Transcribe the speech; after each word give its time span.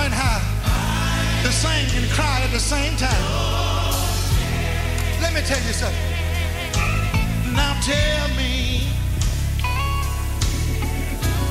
learn 0.00 0.12
how 0.12 0.38
to 1.42 1.52
sing 1.52 2.02
and 2.02 2.10
cry 2.12 2.40
at 2.42 2.50
the 2.52 2.58
same 2.58 2.96
time. 2.96 3.24
Let 5.20 5.34
me 5.34 5.40
tell 5.42 5.62
you 5.66 5.74
something. 5.74 6.10
Now 7.54 7.78
tell 7.82 8.28
me, 8.36 8.88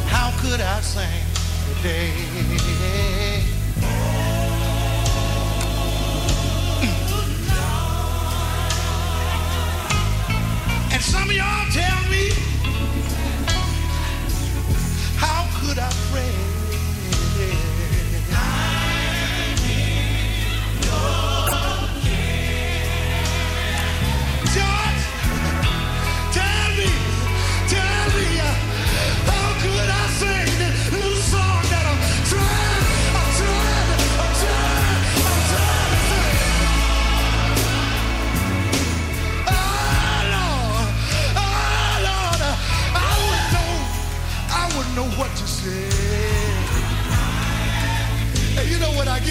how 0.08 0.32
could 0.42 0.62
I 0.62 0.82
sing 0.82 1.26
today? 1.68 2.12
Mm. 6.82 6.98
And 10.94 11.02
some 11.04 11.30
of 11.30 11.36
y'all 11.36 11.70
tell 11.72 12.02
me, 12.10 12.32
how 15.18 15.42
could 15.60 15.78
I 15.78 15.92
pray? 16.12 16.49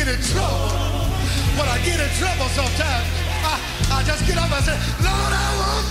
Get 0.09 0.17
in 0.17 0.25
trouble, 0.25 0.69
when 1.61 1.69
I 1.69 1.77
get 1.85 2.01
in 2.01 2.09
trouble 2.17 2.49
sometimes, 2.57 3.07
I, 3.45 3.61
I 3.93 4.03
just 4.05 4.27
get 4.27 4.39
up 4.39 4.51
and 4.51 4.65
say, 4.65 4.79
Lord, 5.05 5.33
I 5.37 5.49
want 5.61 5.87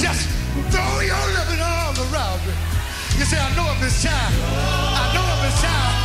just 0.00 0.24
throw 0.72 1.00
your 1.00 1.26
loving 1.36 1.60
arms 1.60 1.98
around 1.98 2.40
me. 2.46 2.54
You 3.18 3.24
say, 3.24 3.36
I 3.38 3.54
know 3.54 3.68
I'm 3.68 3.80
this 3.80 4.02
child. 4.02 4.32
I 4.32 5.12
know 5.12 5.24
I'm 5.24 5.42
this 5.44 5.60
child. 5.60 5.95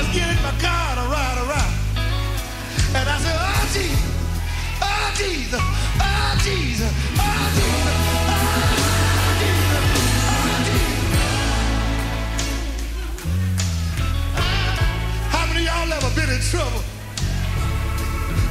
Just 0.00 0.12
get 0.14 0.30
in 0.34 0.42
my 0.42 0.52
car 0.58 0.96
and 0.96 1.10
ride 1.12 1.38
around. 1.44 1.74
And 2.96 3.06
I 3.06 3.18
say, 3.20 3.36
oh 3.36 3.68
Jesus, 3.76 4.00
oh 4.80 5.12
Jesus, 5.14 5.60
oh 5.60 6.40
Jesus, 6.40 6.92
oh 7.20 7.44
Jesus, 7.56 7.96
oh 15.32 15.60
y'all 15.60 15.92
ever 15.92 16.10
been 16.14 16.30
in 16.30 16.40
trouble? 16.40 16.82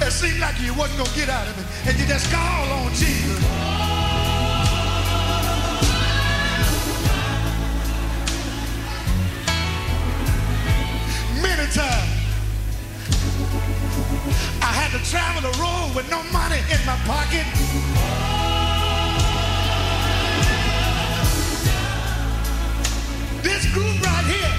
It 0.05 0.11
seemed 0.11 0.39
like 0.39 0.61
you 0.61 0.73
wasn't 0.75 0.99
gonna 0.99 1.16
get 1.16 1.29
out 1.29 1.47
of 1.47 1.57
it, 1.57 1.66
and 1.89 1.99
you 1.99 2.05
just 2.05 2.31
call 2.31 2.71
on 2.71 2.93
Jesus. 2.93 3.69
I 11.78 11.81
had 14.74 14.90
to 14.97 15.12
travel 15.12 15.41
the 15.41 15.56
road 15.62 15.96
with 15.96 16.09
no 16.09 16.24
money 16.34 16.57
in 16.74 16.84
my 16.84 16.97
pocket. 17.06 17.46
This 23.44 23.72
group 23.72 24.02
right 24.02 24.25
here, 24.25 24.53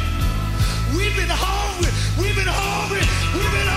we've 0.96 1.16
been 1.16 1.28
hungry, 1.28 1.90
we've 2.22 2.36
been 2.36 2.46
hungry, 2.46 3.02
we've 3.34 3.52
been 3.58 3.69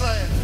Спасает. 0.00 0.39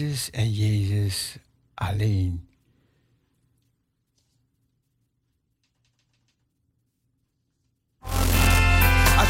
Jesus 0.00 0.30
and 0.32 0.50
Jesus 0.50 1.38
alleen. 1.76 2.40
I 8.02 9.26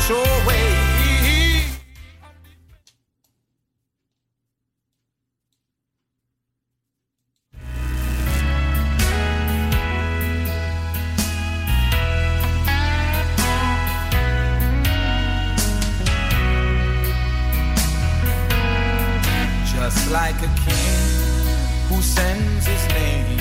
like 20.11 20.35
a 20.43 20.51
king 20.67 21.47
who 21.89 22.03
sends 22.03 22.67
his 22.67 22.89
name 22.89 23.39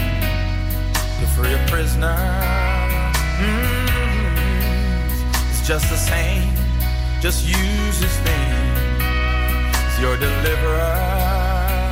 to 1.19 1.25
free 1.33 1.53
a 1.53 1.57
prisoner. 1.67 2.15
Mm-hmm. 3.41 3.89
It's 5.49 5.67
just 5.67 5.89
the 5.89 5.97
same, 5.97 6.53
just 7.21 7.47
use 7.47 7.99
his 7.99 8.19
name. 8.23 8.75
It's 9.87 9.99
your 9.99 10.15
deliverer. 10.17 11.89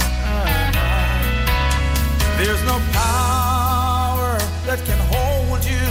There's 2.38 2.64
no 2.66 2.80
power 2.94 4.38
that 4.68 4.80
can 4.86 5.00
hold 5.10 5.66
you 5.66 5.90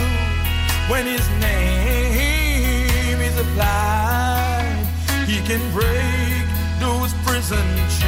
when 0.89 1.05
his 1.05 1.27
name 1.41 3.19
is 3.19 3.37
applied. 3.37 4.87
He 5.27 5.41
can 5.41 5.59
break 5.73 6.47
those 6.79 7.13
prison 7.25 7.67
chains 7.99 8.06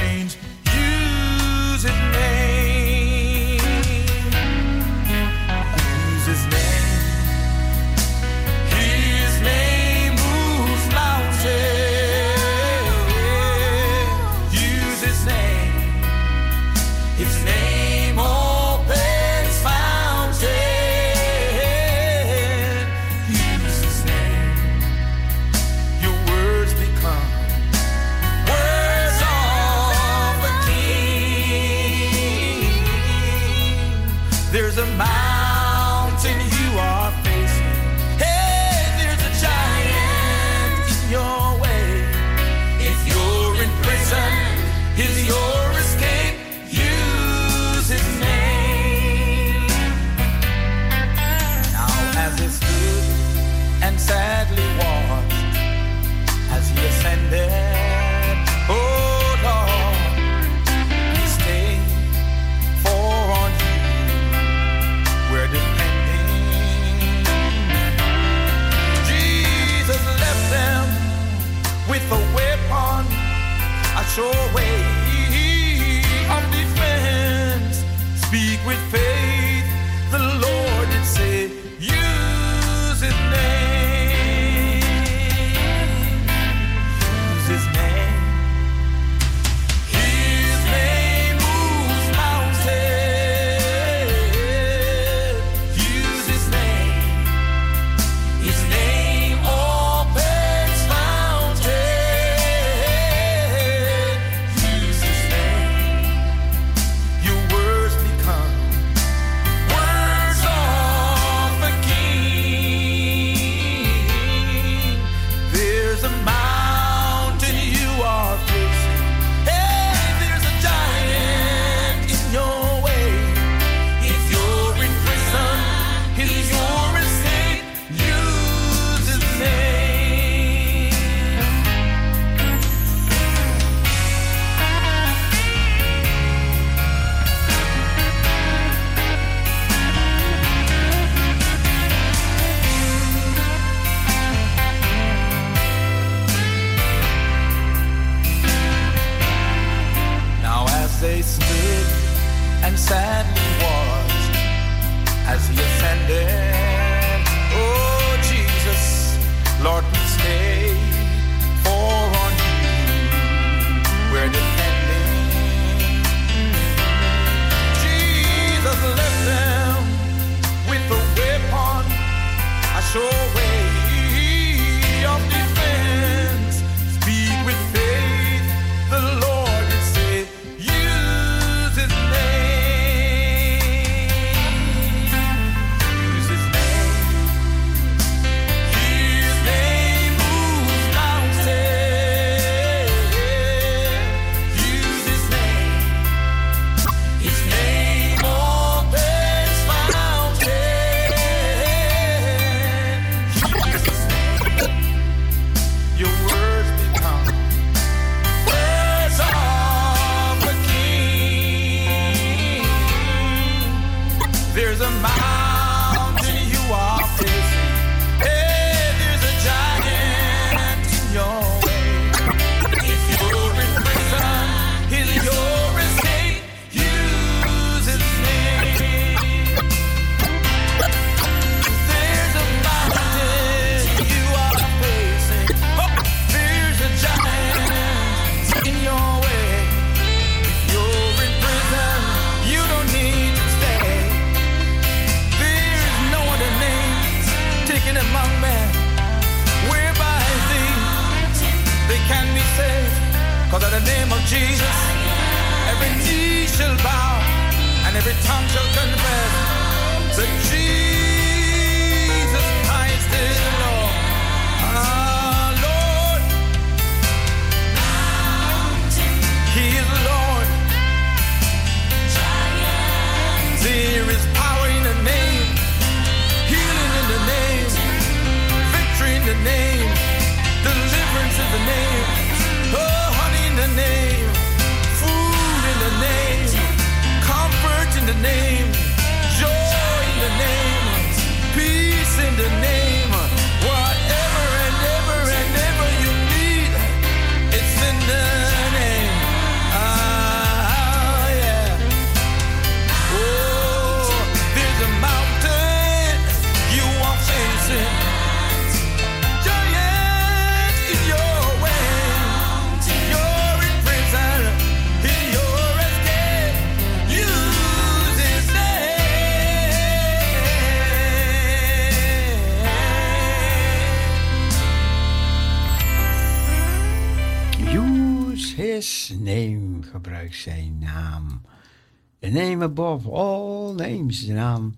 above 332.79 333.07
all 333.07 333.73
names. 333.73 334.25
De 334.25 334.33
naam 334.33 334.75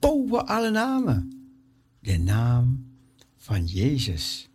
boven 0.00 0.46
alle 0.46 0.70
namen. 0.70 1.48
De 2.00 2.18
naam 2.18 2.86
van 3.36 3.64
Jezus. 3.64 4.48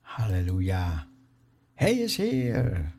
Halleluja. 0.00 1.08
Hij 1.74 1.92
is 1.92 2.16
Heer. 2.16 2.92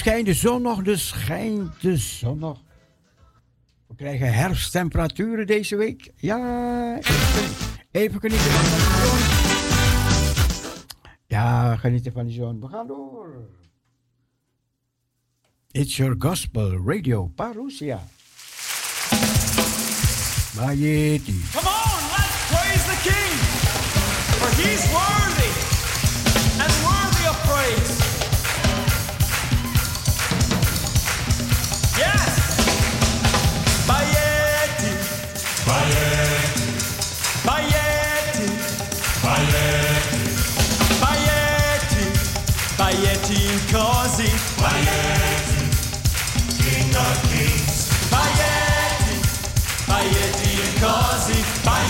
schijnt 0.00 0.26
de 0.26 0.34
zon 0.34 0.62
nog, 0.62 0.82
dus 0.82 1.08
schijnt 1.08 1.80
de 1.80 1.96
zon 1.96 2.38
nog. 2.38 2.62
We 3.86 3.94
krijgen 3.94 4.32
herfsttemperaturen 4.32 5.46
deze 5.46 5.76
week. 5.76 6.12
Ja, 6.16 6.98
even, 7.90 8.20
genieten 8.20 8.50
van 8.50 8.64
de 8.64 8.70
zon. 9.04 9.18
Ja, 11.26 11.76
genieten 11.76 12.12
van 12.12 12.26
die 12.26 12.34
zon. 12.34 12.60
We 12.60 12.68
gaan 12.68 12.86
door. 12.86 13.48
It's 15.70 15.96
your 15.96 16.14
gospel 16.18 16.86
radio, 16.86 17.26
Parousia. 17.26 18.02
Majeti. 20.56 21.40
Come 21.52 21.68
on, 21.68 22.00
let's 22.16 22.36
praise 22.50 22.84
the 22.84 22.98
King, 23.02 23.38
for 24.38 24.62
he's 24.62 24.90
worthy. 24.92 25.79
Bye. 51.64 51.89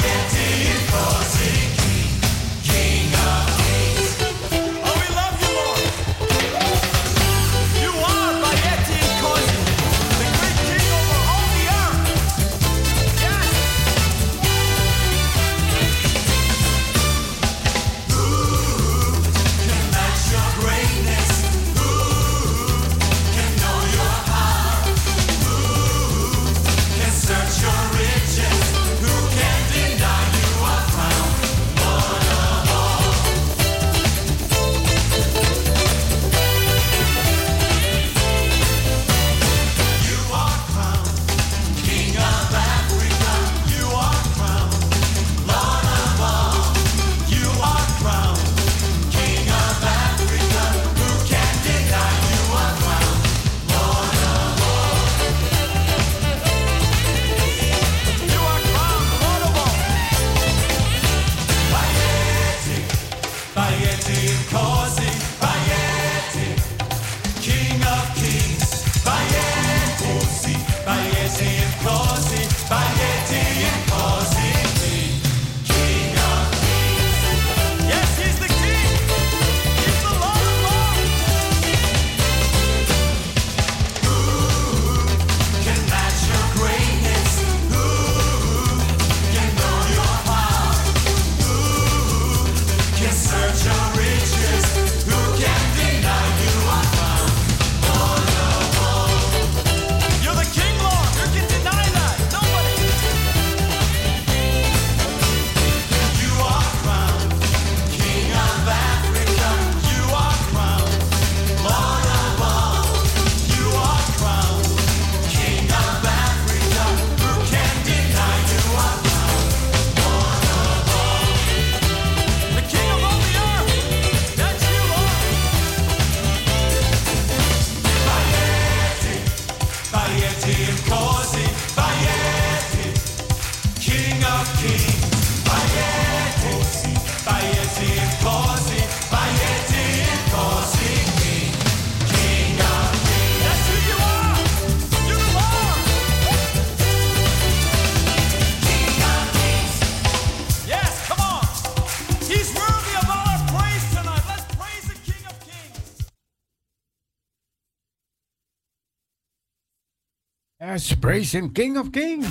Praise 161.11 161.33
Him, 161.33 161.51
King 161.51 161.77
of 161.77 161.91
Kings. 161.91 162.25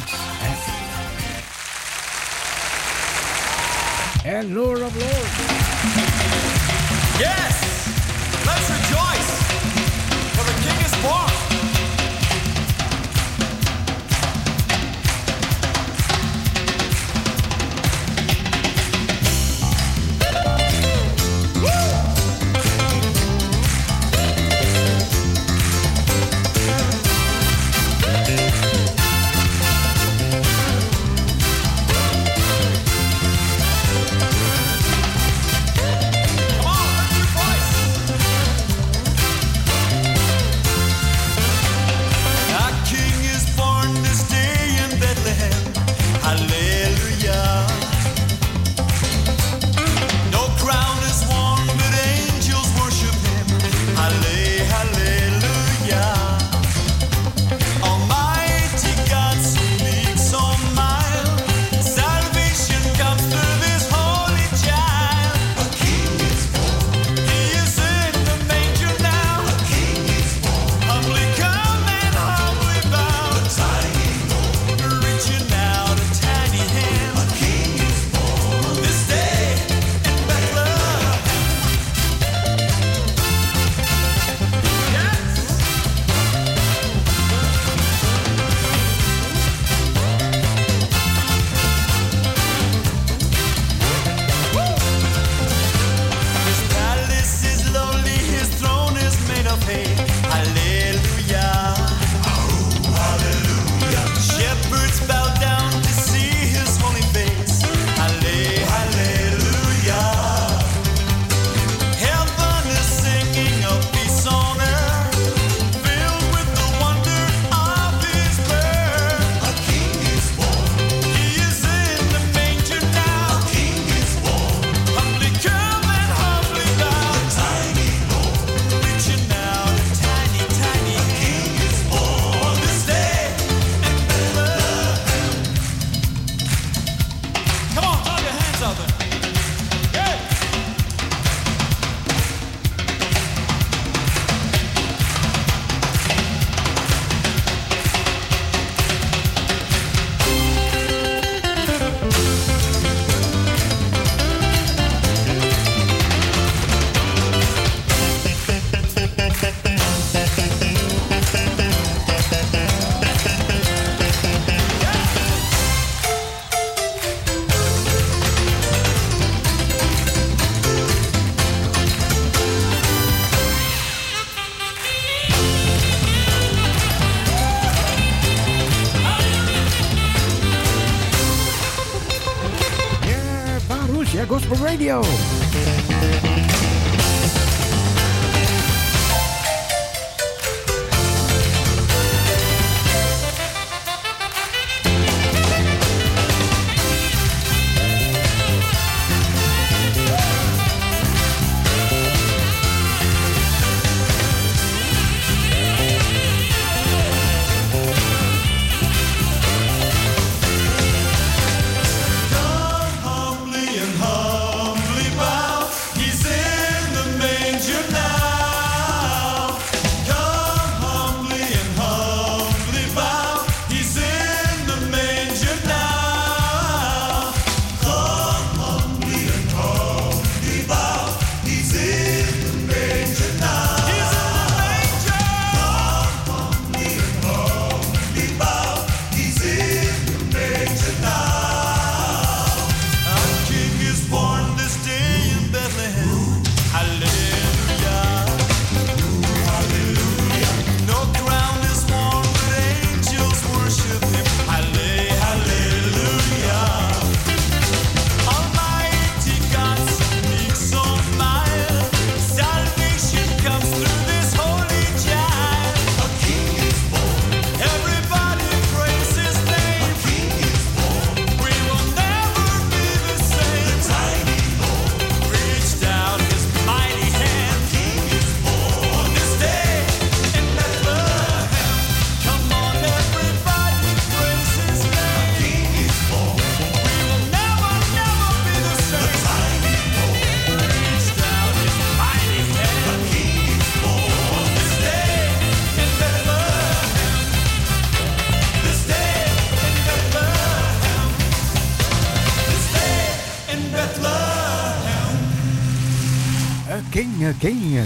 And 4.23 4.55
Lord 4.55 4.79
of 4.79 4.95
Lords. 4.95 5.37
Yes! 7.19 7.68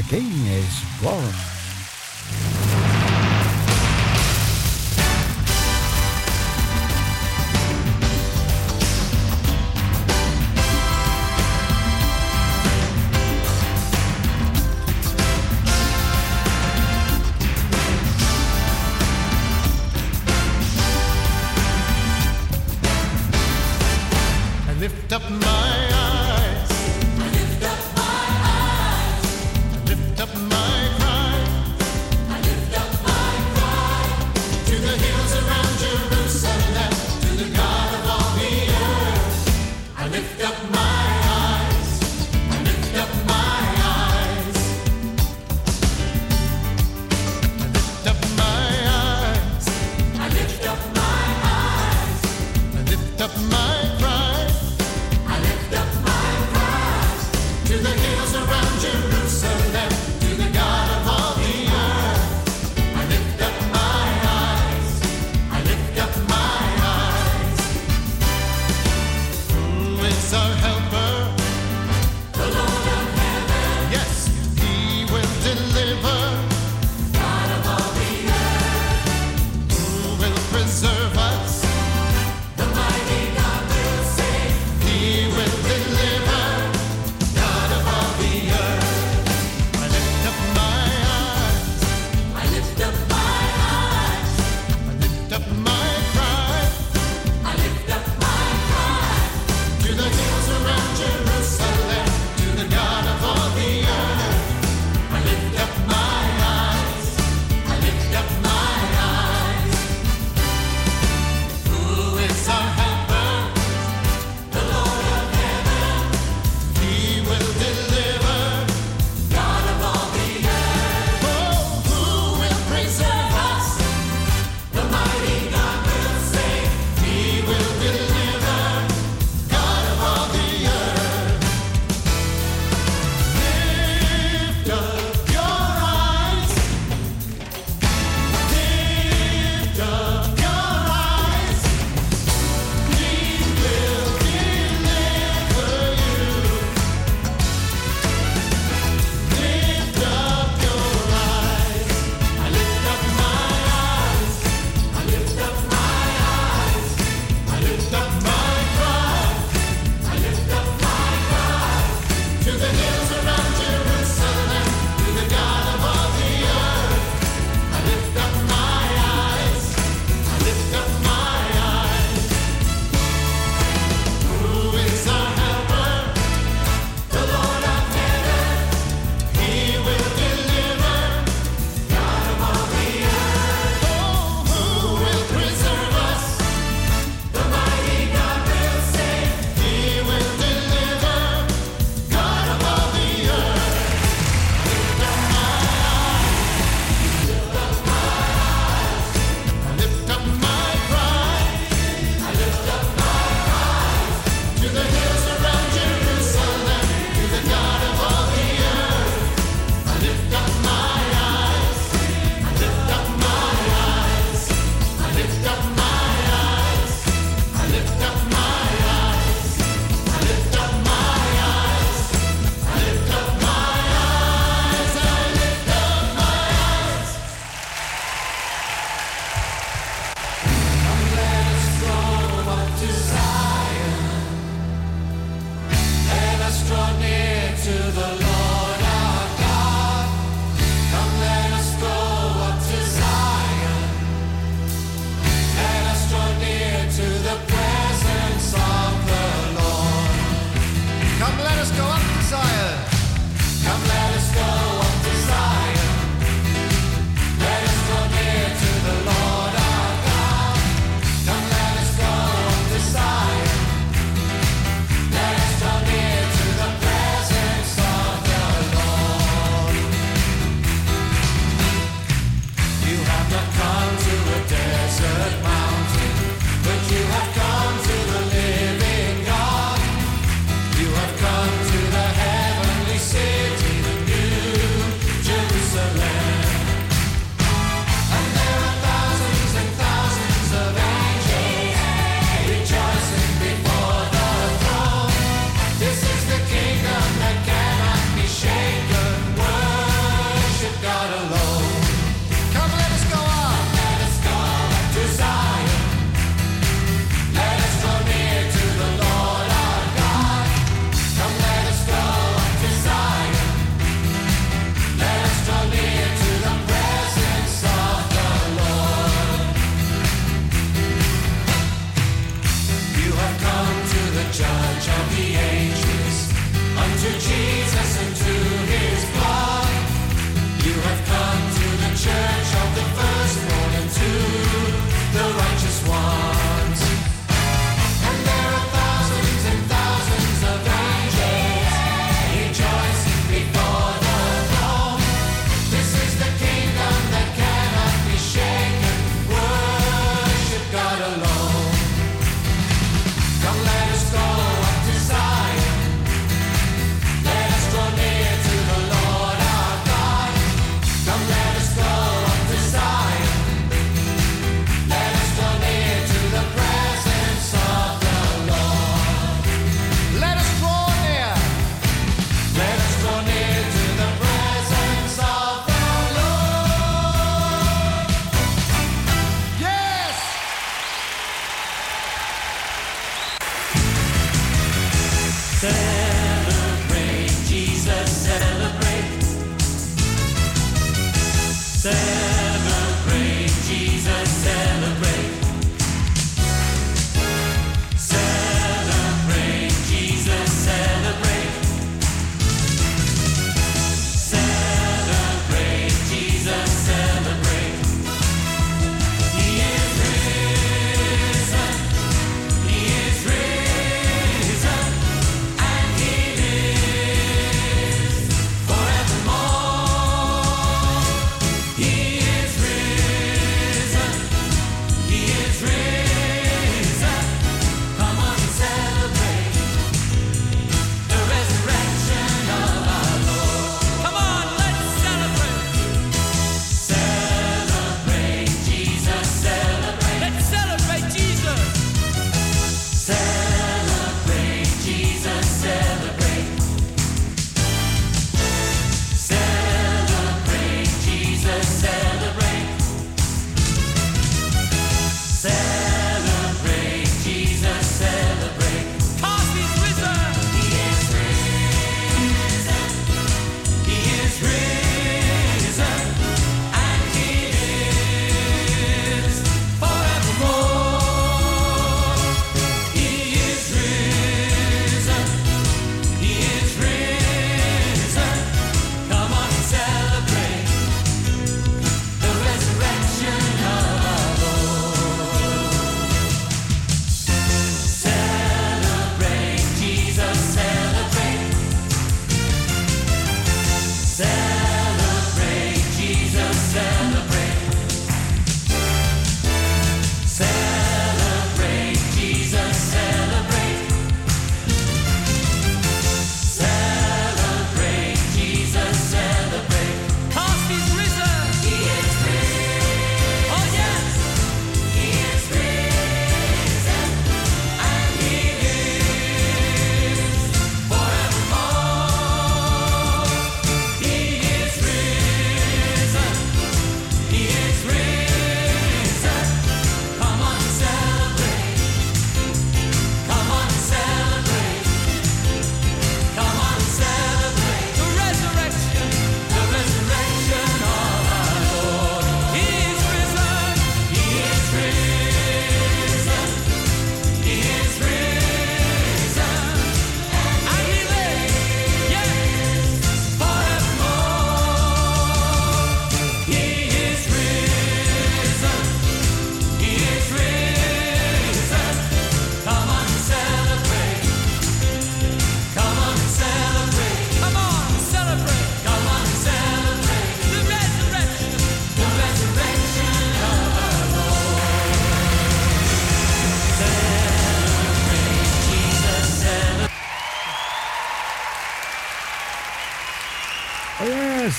King, 0.09 0.32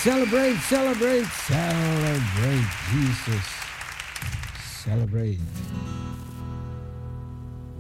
Celebrate, 0.05 0.59
celebrate, 0.59 1.25
celebrate 1.25 2.67
Jesus. 2.93 3.45
Celebrate. 4.85 5.41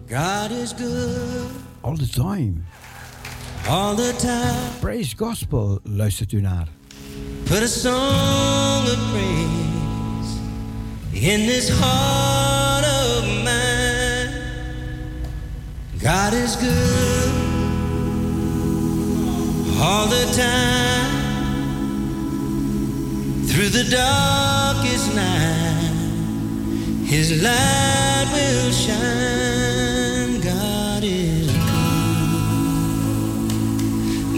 God 0.06 0.50
is 0.50 0.72
good. 0.72 1.50
All 1.82 1.96
the 1.96 2.06
time. 2.06 2.64
All 3.68 3.94
the 3.94 4.14
time. 4.18 4.80
Praise 4.80 5.14
Gospel 5.14 5.80
luistert 5.82 6.32
u 6.32 6.40
naar. 6.40 6.68
Put 7.42 7.62
a 7.62 7.66
song 7.66 8.86
of 8.86 8.98
praise 9.12 10.38
in 11.12 11.46
this 11.46 11.68
heart 11.68 12.84
of 12.84 13.24
mine. 13.44 14.32
God 16.00 16.32
is 16.32 16.56
good 16.56 17.32
all 19.78 20.06
the 20.06 20.32
time. 20.36 21.13
Through 23.54 23.68
the 23.68 23.84
darkest 23.84 25.14
night, 25.14 25.92
His 27.06 27.40
light 27.40 28.26
will 28.32 28.72
shine. 28.72 30.40
God 30.40 31.04
is 31.04 31.52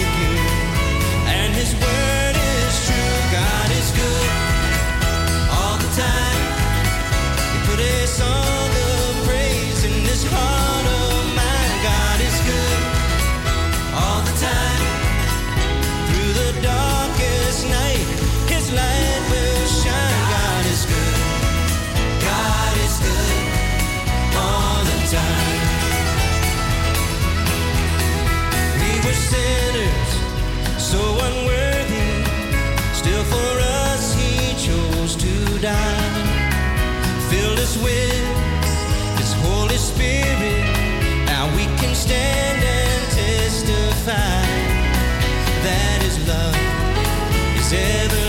seven 47.71 48.20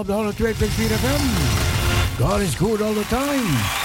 of 0.00 0.06
the 0.06 0.14
102.3 0.14 0.66
FM. 0.88 2.18
God 2.18 2.40
is 2.40 2.54
good 2.54 2.80
all 2.80 2.94
the 2.94 3.04
time. 3.04 3.79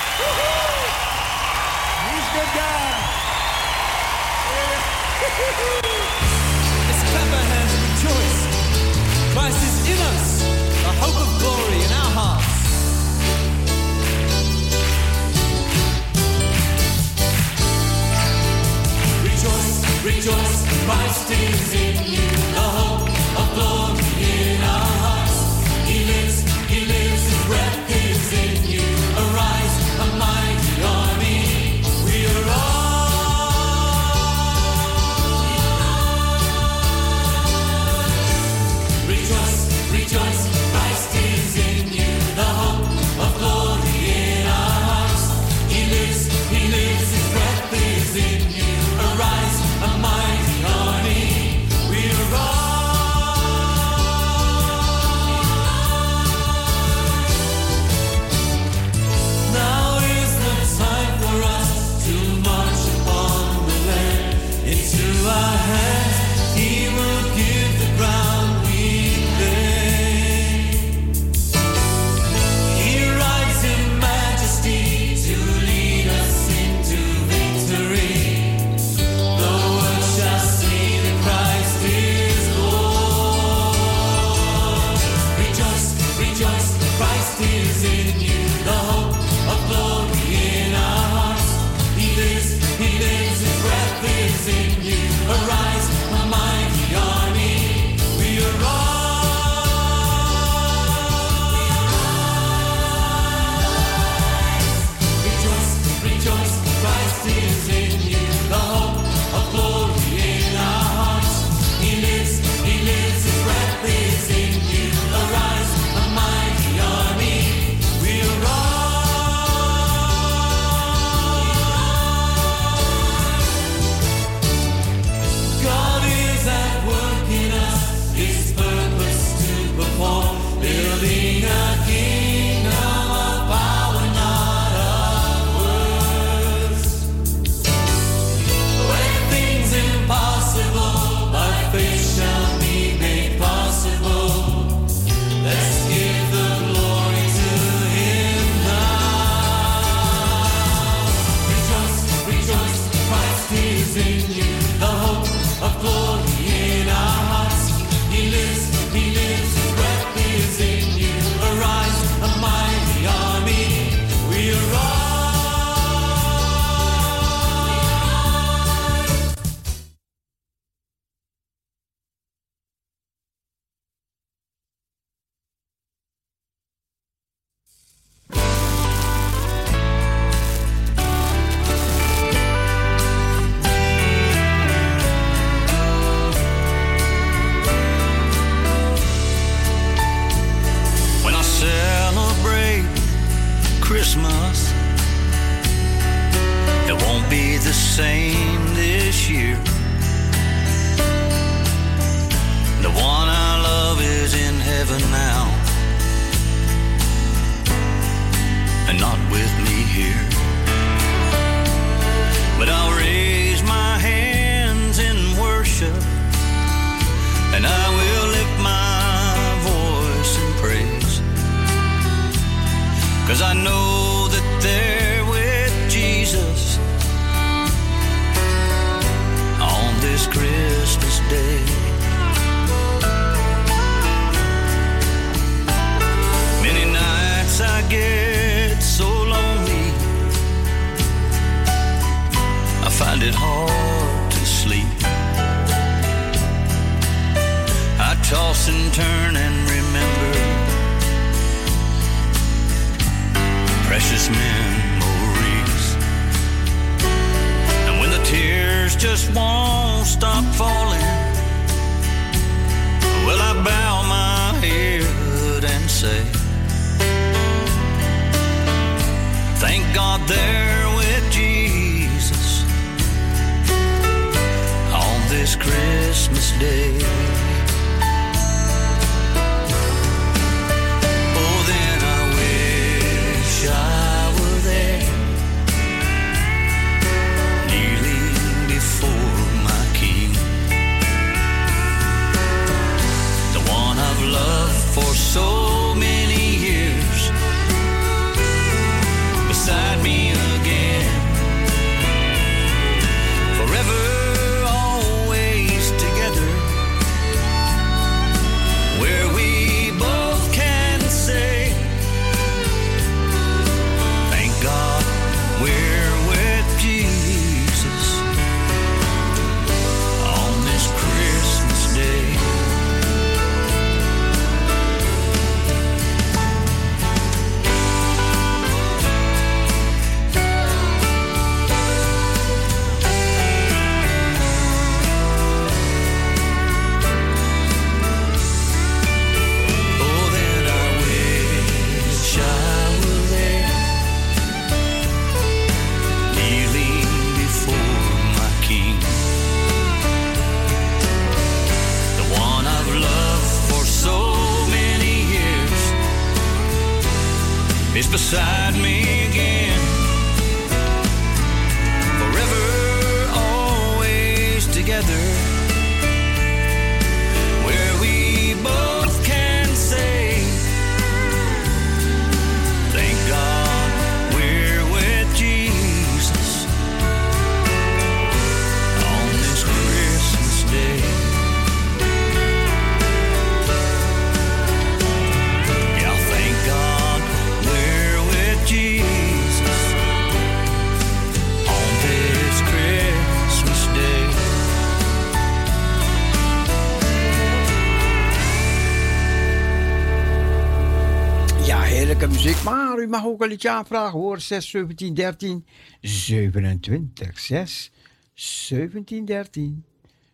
Mag 403.26 403.34
ook 403.34 403.42
een 403.42 403.50
liedje 403.50 403.70
aanvragen 403.70 404.20
hoor. 404.20 404.40
6, 404.40 404.70
17, 404.70 405.14
13, 405.14 405.66
27. 406.02 407.40
6, 407.40 407.92
17, 408.34 409.26
13, 409.26 409.84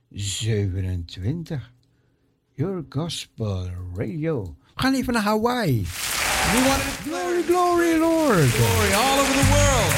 27. 0.10 1.72
Your 2.54 2.86
Gospel 2.90 3.70
Radio. 3.96 4.56
We 4.76 4.82
gaan 4.82 4.94
even 4.94 5.14
naar 5.14 5.24
Hawaii. 5.24 5.82
We 5.82 6.64
want 6.68 6.82
Glory, 7.04 7.44
glory, 7.44 7.98
Lord. 8.00 8.50
glory 8.50 8.94
all 8.94 9.20
over 9.20 9.34
the 9.34 9.48
world. 9.52 9.94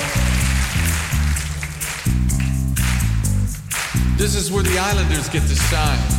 This 4.18 4.36
is 4.36 4.50
where 4.50 4.64
the 4.64 4.80
islanders 4.80 5.28
get 5.30 5.48
to 5.48 5.56
shine. 5.56 6.13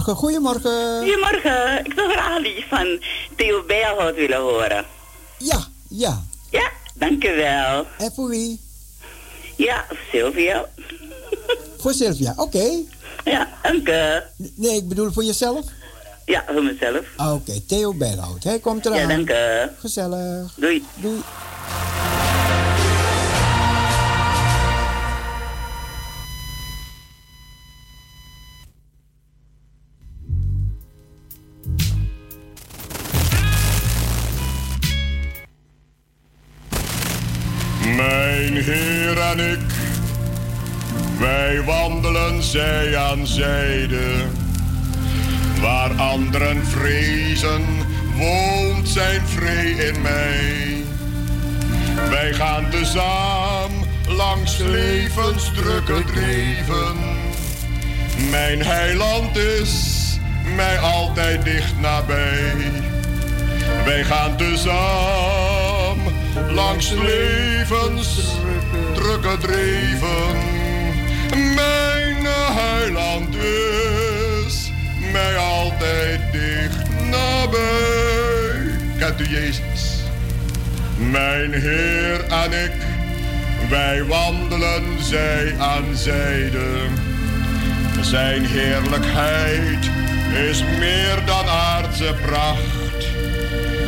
Goedemorgen. 0.00 0.16
Goedemorgen, 0.16 0.98
goedemorgen. 0.98 1.84
Ik 1.84 1.92
zou 1.96 2.10
graag 2.10 2.38
liedje 2.38 2.64
van 2.68 3.00
Theo 3.36 3.62
Bijlhout 3.66 4.14
willen 4.14 4.40
horen. 4.40 4.84
Ja, 5.38 5.64
ja. 5.88 6.24
Ja, 6.50 6.70
dank 6.94 7.24
u 7.24 7.36
wel. 7.36 7.86
En 7.98 8.12
voor 8.14 8.28
wie? 8.28 8.60
Ja, 9.56 9.84
Sylvia. 10.10 10.64
Voor 11.78 11.92
Sylvia, 11.92 12.32
oké. 12.36 12.70
Ja, 13.24 13.48
dank. 13.62 13.86
Nee, 14.54 14.76
ik 14.76 14.88
bedoel 14.88 15.12
voor 15.12 15.24
jezelf? 15.24 15.64
Ja, 16.24 16.44
voor 16.52 16.62
mezelf. 16.62 17.04
Ah, 17.16 17.32
Oké, 17.34 17.60
Theo 17.66 17.94
Bijlhout. 17.94 18.44
Hij 18.44 18.58
komt 18.58 18.86
eraan. 18.86 18.98
Ja, 18.98 19.06
dank 19.06 19.30
u. 19.30 19.72
Gezellig. 19.80 20.52
Doei. 20.56 20.84
Doei. 20.94 21.20
Wij 41.18 41.62
wandelen 41.64 42.42
zij 42.42 42.96
aan 42.96 43.26
zijde. 43.26 44.24
Waar 45.60 45.92
anderen 45.92 46.66
vrezen, 46.66 47.62
woont 48.16 48.88
zijn 48.88 49.20
vrede 49.26 49.86
in 49.86 50.02
mij. 50.02 50.84
Wij 52.10 52.32
gaan 52.32 52.70
tezamen 52.70 53.88
langs 54.08 54.56
levens 54.58 55.50
drukke 55.54 56.04
dreven. 56.04 56.96
Mijn 58.30 58.62
heiland 58.62 59.36
is 59.36 60.00
mij 60.56 60.78
altijd 60.78 61.44
dicht 61.44 61.80
nabij. 61.80 62.54
Wij 63.84 64.04
gaan 64.04 64.36
tezamen 64.36 66.12
langs 66.50 66.90
levens 66.90 68.20
drukke 69.02 69.36
dreven. 69.38 70.36
Mijn 71.54 72.26
heiland 72.56 73.34
is 73.34 74.72
mij 75.12 75.36
altijd 75.36 76.20
dicht 76.32 77.00
nabij. 77.10 78.78
Kent 78.98 79.20
u 79.20 79.28
Jezus? 79.28 80.02
Mijn 80.96 81.52
Heer 81.52 82.24
en 82.24 82.64
ik, 82.64 82.72
wij 83.68 84.04
wandelen 84.04 85.04
zij 85.04 85.54
aan 85.58 85.96
zijde. 85.96 86.86
Zijn 88.00 88.46
heerlijkheid 88.46 89.90
is 90.50 90.64
meer 90.78 91.22
dan 91.26 91.48
aardse 91.48 92.14
pracht. 92.26 93.06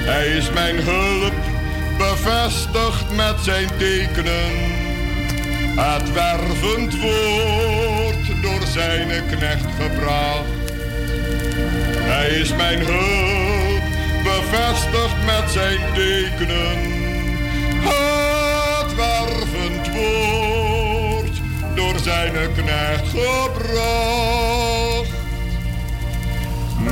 Hij 0.04 0.26
is 0.26 0.50
mijn 0.50 0.76
hulp, 0.76 1.34
bevestigd 1.98 3.16
met 3.16 3.34
zijn 3.42 3.68
tekenen. 3.78 4.83
Het 5.76 6.12
wervend 6.12 7.00
woord 7.00 8.42
door 8.42 8.66
zijn 8.66 9.08
knecht 9.30 9.66
gebracht. 9.80 10.72
Hij 11.98 12.28
is 12.28 12.54
mijn 12.54 12.78
hulp, 12.78 13.82
bezichtigt 14.22 15.24
met 15.24 15.50
zijn 15.50 15.78
tekenen. 15.94 16.92
Het 17.80 18.94
wervend 18.94 19.92
woord 19.92 21.40
door 21.74 21.98
zijn 21.98 22.32
knecht 22.32 23.08
gebracht. 23.08 24.42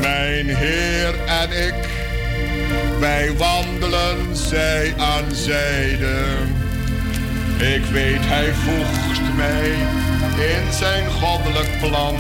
Mijn 0.01 0.57
Heer 0.57 1.15
en 1.27 1.67
ik, 1.67 1.89
wij 3.01 3.37
wandelen 3.37 4.37
zij 4.37 4.95
aan 4.99 5.35
zijde. 5.35 6.25
Ik 7.63 7.85
weet, 7.85 8.21
hij 8.21 8.53
voegt 8.53 9.37
mij 9.37 9.71
in 10.55 10.73
zijn 10.73 11.11
goddelijk 11.11 11.71
plan. 11.81 12.17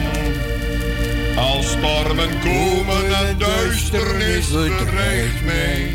Als 1.36 1.70
stormen 1.70 2.28
komen 2.40 3.14
en 3.26 3.38
duisternis 3.38 4.50
bedreigt 4.50 5.44
mij, 5.44 5.90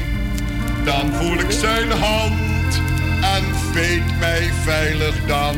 dan 0.86 1.14
voel 1.14 1.40
ik 1.40 1.52
zijn 1.52 1.92
hand 1.92 2.82
en 3.22 3.44
veet 3.74 4.20
mij 4.20 4.50
veilig 4.64 5.26
dan. 5.26 5.56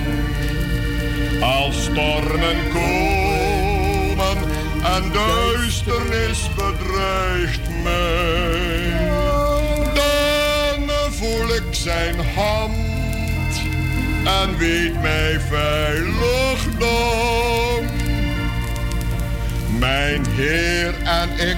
Als 1.42 1.84
stormen 1.84 2.58
komen 2.74 4.38
en 4.84 5.12
duisternis 5.12 6.50
bedreigt 6.56 7.70
mij, 7.84 9.08
dan 9.94 11.14
voel 11.14 11.56
ik 11.56 11.68
zijn 11.72 12.16
hand 12.36 12.89
en 14.30 14.58
weet 14.58 15.02
mij 15.02 15.40
veilig 15.40 16.68
dan. 16.78 17.84
Mijn 19.80 20.26
Heer 20.30 20.94
en 21.04 21.30
ik, 21.50 21.58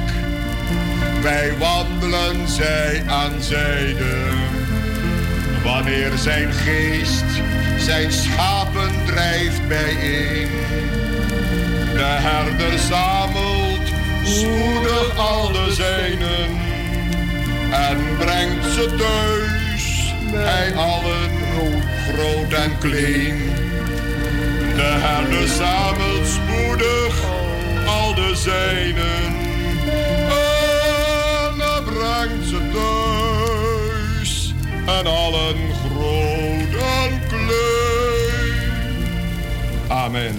wij 1.22 1.58
wandelen 1.58 2.48
zij 2.48 3.04
aan 3.08 3.42
zijde. 3.42 4.16
Wanneer 5.64 6.12
zijn 6.18 6.54
geest 6.54 7.26
zijn 7.78 8.12
schapen 8.12 8.92
drijft 9.06 9.68
bijeen. 9.68 10.50
De 11.94 12.18
herder 12.20 12.80
zamelt 12.80 13.88
spoedig 14.24 15.18
al 15.18 15.52
de 15.52 15.74
zijnen 15.74 16.60
en 17.72 18.18
brengt 18.18 18.66
ze 18.66 18.96
thuis 18.98 19.61
bij 20.32 20.76
allen, 20.76 21.30
groot 22.08 22.54
en 22.54 22.78
klein. 22.78 23.38
De 24.76 24.82
herder 24.82 25.48
zamelt 25.48 26.28
spoedig 26.28 27.24
al 27.88 28.16
de 28.16 28.36
zijnen 28.36 29.50
en 30.28 31.84
brengt 31.84 32.48
ze 32.48 32.70
thuis 32.74 34.54
en 34.86 35.06
allen 35.06 35.56
groot 35.74 36.74
en 36.74 37.28
klein. 37.28 38.72
Amen. 39.88 40.36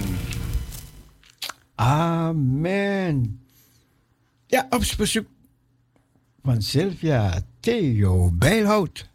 Amen. 1.75 3.41
Ja, 4.47 4.67
op 4.69 4.83
bezoek 4.97 5.27
van 6.43 6.61
Sylvia 6.61 7.41
Theo 7.59 8.31
Bijlhout. 8.31 9.11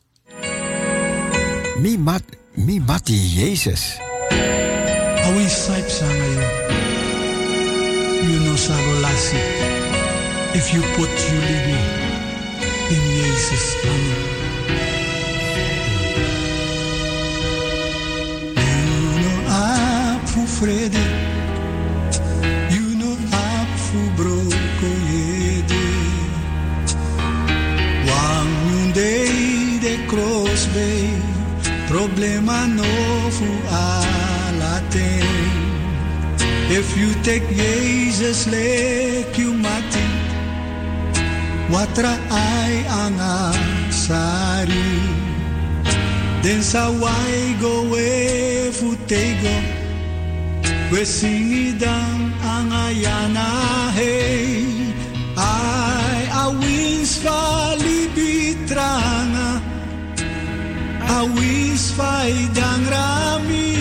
Mi, 1.81 1.97
mat, 1.97 2.23
mi 2.55 2.81
mati 2.81 3.15
Jezus. 3.15 3.83
Awi 5.27 5.45
saip 5.47 5.89
sanga 5.89 6.29
yo. 6.35 6.47
You 8.27 8.39
know 8.45 8.57
sabo 8.57 8.93
lasi. 9.05 9.39
If 10.59 10.75
you 10.75 10.83
put 10.97 11.13
you 11.29 11.39
libi 11.49 11.79
in 12.95 13.03
Jesus 13.15 13.67
name. 13.85 14.23
You 18.67 18.99
know 19.23 19.39
up 19.63 20.21
for 20.33 20.47
vrede. 20.59 21.05
You 22.75 22.87
know 22.99 23.15
up 23.47 23.71
for 23.87 24.07
broko 24.19 24.91
yede. 25.13 25.87
Wang 28.09 28.53
yunde 28.71 29.15
de 29.85 29.95
cross 30.11 30.67
bay. 30.75 31.18
Problema 31.89 32.67
no 32.67 32.85
fu 33.31 33.47
alaten. 33.73 35.25
If 36.69 36.99
you 37.01 37.15
take 37.25 37.49
Jesus 37.49 38.47
lek 38.47 39.39
you 39.39 39.55
mati. 39.55 40.05
Watra 41.73 42.21
ay 42.29 42.85
ang 42.93 43.17
sari. 43.89 45.01
Den 46.45 46.61
sa 46.61 46.93
wai 46.93 47.57
go 47.57 47.89
we 47.89 48.69
futego. 48.69 49.57
We 50.93 51.09
singidang 51.09 52.37
ang 52.45 52.69
ayana 52.69 53.89
hey. 53.97 54.93
Ay 55.41 56.29
awins 56.37 57.17
falibitranga. 57.25 59.58
Awis 61.09 61.93
faidang 61.97 62.85
rami. 62.93 63.73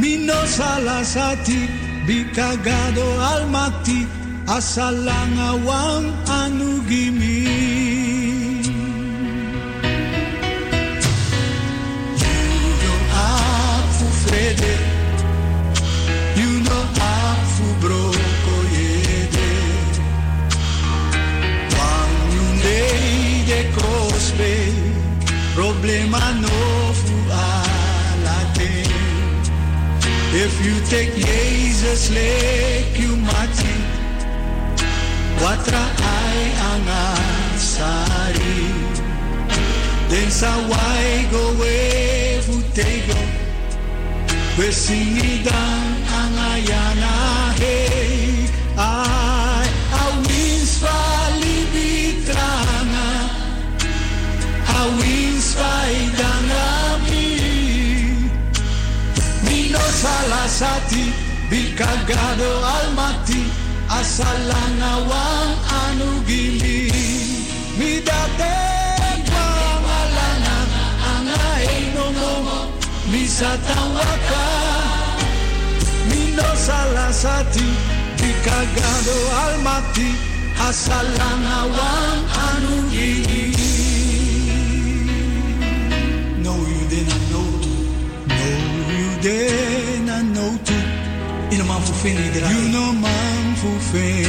Mino 0.00 0.40
salasati 0.46 1.68
bikagado 2.08 3.06
almati 3.32 4.06
asalangawang 4.48 6.08
anugimi. 6.24 7.44
Frede, 14.28 14.74
you 16.36 16.60
problema 25.78 26.18
fu 26.92 27.14
alate. 27.30 28.70
If 30.34 30.52
you 30.64 30.74
take 30.90 31.14
Jesus 31.14 32.10
lek 32.10 32.98
you 32.98 33.16
mati, 33.16 33.76
watra 35.42 35.84
ay 36.02 36.40
ang 36.70 36.88
sari. 37.56 38.60
Den 40.10 40.30
sa 40.30 40.50
wai 40.66 41.28
go 41.30 41.54
we 41.60 41.78
futego, 42.42 43.20
we 44.58 44.66
singidang 44.72 45.90
ang 46.10 46.34
ayana 46.58 47.14
hey. 47.60 48.50
Ay 48.78 49.17
salasati 59.98 61.10
sati 61.50 62.50
almati 62.76 63.42
Asalanawang 63.90 65.54
anu 65.82 66.22
gili 66.28 66.92
Midating 67.78 69.22
pamalana 69.26 70.56
nomo 71.96 72.70
Misa 73.10 73.58
tawaka 73.66 74.46
Mino 76.06 76.48
salah 76.54 77.10
sati 77.10 77.68
Bikagado 78.20 79.18
almati 79.42 80.08
Asalanawang 80.68 82.22
anu 82.46 82.76
gili 82.92 83.50
No 86.44 86.54
you 86.54 86.82
did 86.86 87.06
not 87.10 87.22
know 87.34 87.50
No 88.30 88.50
you 88.94 89.10
did 89.26 89.87
In 91.48 91.58
een 91.60 91.66
man 91.66 91.82
voor 91.82 91.94
vinden 91.94 92.24
je 92.24 92.30
draait. 92.30 92.56
You 92.56 92.68
know 92.70 92.92
man 93.00 93.56
for 93.56 93.80
fame 93.90 94.28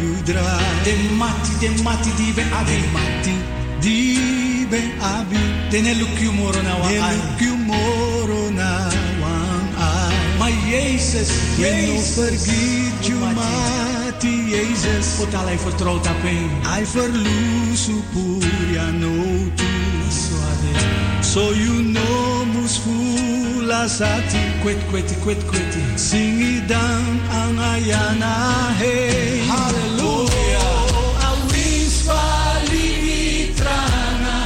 you 0.00 0.22
drive. 0.24 0.82
De 0.84 1.14
mati, 1.16 1.52
de 1.60 1.82
mati 1.82 2.10
die 2.16 2.32
ben 2.34 2.48
De 2.48 2.54
abi. 2.54 2.72
mati 2.92 3.34
di 3.80 4.66
ben 4.70 4.90
abi. 5.00 5.36
Tene 5.70 5.94
lukyu 5.94 6.32
moro 6.32 6.62
na 6.62 6.76
wa 6.78 6.88
De 6.88 7.00
ai. 7.00 7.16
look 7.16 7.40
you 7.40 7.56
moro 7.56 8.50
na 8.50 8.88
one 9.20 9.68
eye. 9.78 10.38
Maar 10.38 10.52
Jezus, 10.70 11.28
We 11.56 11.62
no 11.62 11.92
Jezus. 11.92 12.14
forget 12.14 13.06
you 13.06 13.18
Mati. 13.18 13.34
mati 13.34 14.34
Jesus. 14.54 15.06
Pot 15.18 15.34
alai 15.34 15.58
vertrouwd 15.58 16.06
op 16.06 16.24
een. 16.24 16.50
I 16.80 16.86
verloos 16.86 17.88
puria 18.12 18.90
no 18.90 19.12
tu. 19.54 19.64
Suade. 20.08 20.72
So 21.20 21.52
you 21.52 21.82
know 21.82 22.44
mus 22.52 22.76
fula 22.78 23.33
lasati 23.64 24.38
kwet 24.62 24.78
kweti 24.90 25.14
kwet 25.14 25.44
kweti 25.44 25.82
singi 25.96 26.60
dan 26.68 27.04
ang 27.32 27.58
ayana 27.58 28.32
hey 28.78 29.40
hallelujah. 29.48 30.68
Oh, 30.92 31.28
awis 31.28 31.94
fali 32.06 32.86
mitrana 33.04 34.36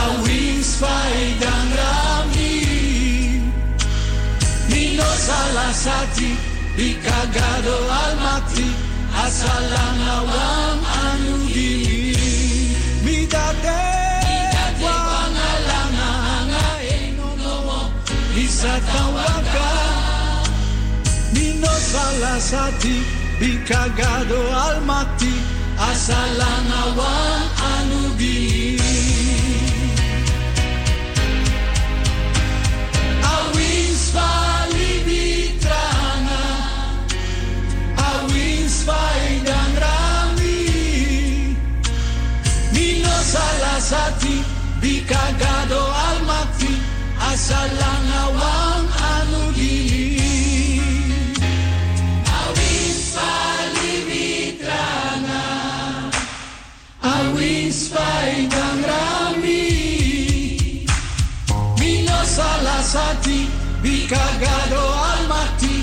awis 0.00 0.68
fai 0.80 1.20
dan 1.40 1.66
rami 1.80 2.54
mino 4.70 5.08
salasati 5.26 6.30
bikagado 6.76 7.76
almati 8.02 8.68
asalana 9.24 10.14
wam 10.30 10.78
anugi 11.08 11.93
Satawaka 18.64 19.68
Minos 21.36 21.84
Balasati 21.92 22.96
Bikagado 23.38 24.40
Almati 24.64 25.34
Asalanawa 25.76 27.12
Anugi. 27.76 28.80
Awins 33.34 34.02
Falibitrana 34.16 35.12
Awins 38.08 38.76
Faidanrami 38.88 40.58
Minos 42.72 43.28
Balasati 43.36 44.36
Bikagado 44.80 45.82
kasalangawang 47.34 48.86
anugihin. 48.94 50.78
Awis 57.02 57.90
pa'y 57.90 58.46
gangrami 58.46 59.66
Minasalasati 61.74 63.50
almati 64.78 65.82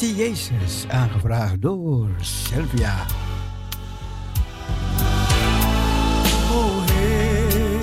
Mimati 0.00 0.22
Jezus, 0.22 0.84
aangevraagd 0.88 1.62
door 1.62 2.08
Sylvia. 2.20 3.06
Oh 6.52 6.84
Heer, 6.90 7.80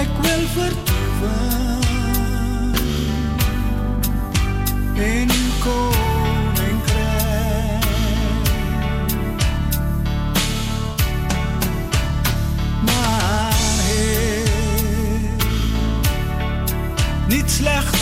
ik 0.00 0.08
wil 0.22 0.46
vertoeven 0.46 1.80
in 4.94 5.30
koninkrijk. 5.62 6.64
Maar 12.84 13.52
Heer, 13.80 14.48
niet 17.28 17.50
slechts 17.50 17.99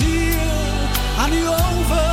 ziel 0.00 0.40
aan 1.18 1.32
u 1.32 1.46
over. 1.46 2.09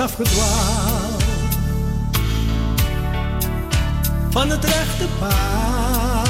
Afgedwaald 0.00 1.22
van 4.30 4.50
het 4.50 4.64
rechte 4.64 5.06
paard. 5.18 6.28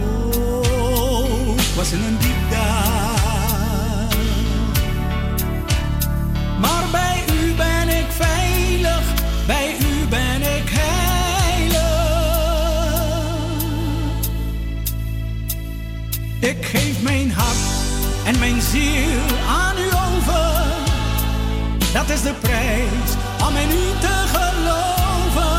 Oh, 0.00 1.58
was 1.76 1.92
in 1.92 2.02
een 2.02 2.16
diep 2.18 2.50
dal. 2.50 2.58
Maar 6.60 6.84
bij 6.90 7.24
u 7.42 7.54
ben 7.54 7.88
ik 7.88 8.06
veilig, 8.08 9.02
bij 9.46 9.76
u 9.80 10.06
ben 10.08 10.40
ik 10.40 10.70
heilig. 10.72 11.80
Ik 16.40 16.64
geef 16.64 17.02
mijn 17.02 17.32
hart 17.32 17.56
en 18.24 18.38
mijn 18.38 18.60
ziel 18.60 19.20
aan 19.48 19.78
u 19.78 19.99
is 22.12 22.22
de 22.22 22.34
prijs 22.40 23.10
om 23.48 23.56
in 23.56 23.70
u 23.70 23.98
te 24.00 24.24
geloven. 24.34 25.50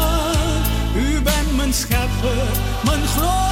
U 0.96 1.22
bent 1.22 1.56
mijn 1.56 1.74
schepper, 1.74 2.48
mijn 2.86 3.08
glorie, 3.08 3.51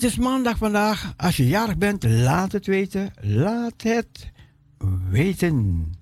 het 0.00 0.10
is 0.10 0.18
maandag 0.18 0.58
vandaag. 0.58 1.14
Als 1.16 1.36
je 1.36 1.46
jarig 1.46 1.78
bent, 1.78 2.02
laat 2.04 2.52
het 2.52 2.66
weten. 2.66 3.12
Laat 3.20 3.82
het 3.82 4.30
weten. 5.10 5.92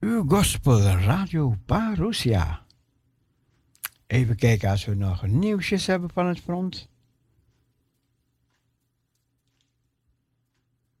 Uw 0.00 0.24
gospel 0.28 0.80
radio 0.80 1.56
Parousia. 1.66 2.66
Even 4.06 4.36
kijken 4.36 4.70
als 4.70 4.84
we 4.84 4.94
nog 4.94 5.26
nieuwsjes 5.26 5.86
hebben 5.86 6.10
van 6.10 6.26
het 6.26 6.40
front. 6.40 6.88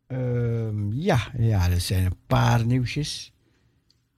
Ehm, 0.06 0.92
ja, 0.92 1.32
ja, 1.38 1.70
er 1.70 1.80
zijn 1.80 2.04
een 2.04 2.26
paar 2.26 2.66
nieuwsjes. 2.66 3.32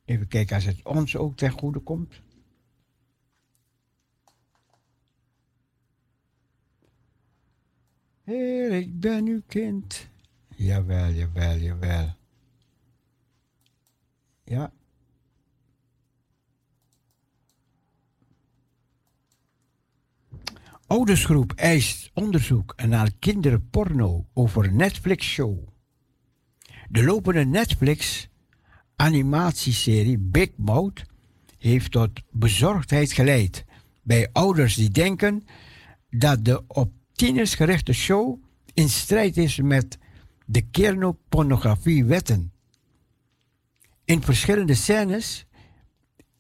Even 0.05 0.29
kijken 0.29 0.55
als 0.55 0.65
het 0.65 0.85
ons 0.85 1.17
ook 1.17 1.37
ten 1.37 1.51
goede 1.51 1.79
komt. 1.79 2.23
Heer, 8.25 8.73
ik 8.73 9.01
ben 9.01 9.27
uw 9.27 9.43
kind. 9.47 10.09
Jawel, 10.57 11.11
jawel, 11.11 11.57
jawel. 11.57 12.17
Ja. 14.45 14.73
Oudersgroep 20.87 21.53
eist 21.53 22.11
onderzoek 22.15 22.75
naar 22.87 23.13
kinderporno 23.19 24.27
over 24.33 24.73
Netflix-show. 24.73 25.69
De 26.89 27.05
lopende 27.05 27.45
Netflix 27.45 28.29
animatieserie 28.97 30.19
Big 30.19 30.51
Mouth 30.57 31.03
heeft 31.59 31.91
tot 31.91 32.11
bezorgdheid 32.31 33.13
geleid 33.13 33.65
bij 34.03 34.29
ouders 34.33 34.75
die 34.75 34.91
denken 34.91 35.45
dat 36.11 36.45
de 36.45 36.65
op 36.67 36.93
tieners 37.13 37.55
gerichte 37.55 37.93
show 37.93 38.43
in 38.75 38.89
strijd 38.89 39.37
is 39.37 39.57
met 39.57 39.99
de 40.47 40.61
kernopornografiewetten. 40.61 42.53
In 44.05 44.23
verschillende 44.23 44.75
scènes 44.75 45.47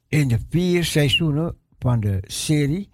in 0.08 0.28
de 0.28 0.38
vier 0.48 0.84
seizoenen 0.84 1.56
van 1.78 2.00
de 2.00 2.18
serie 2.26 2.88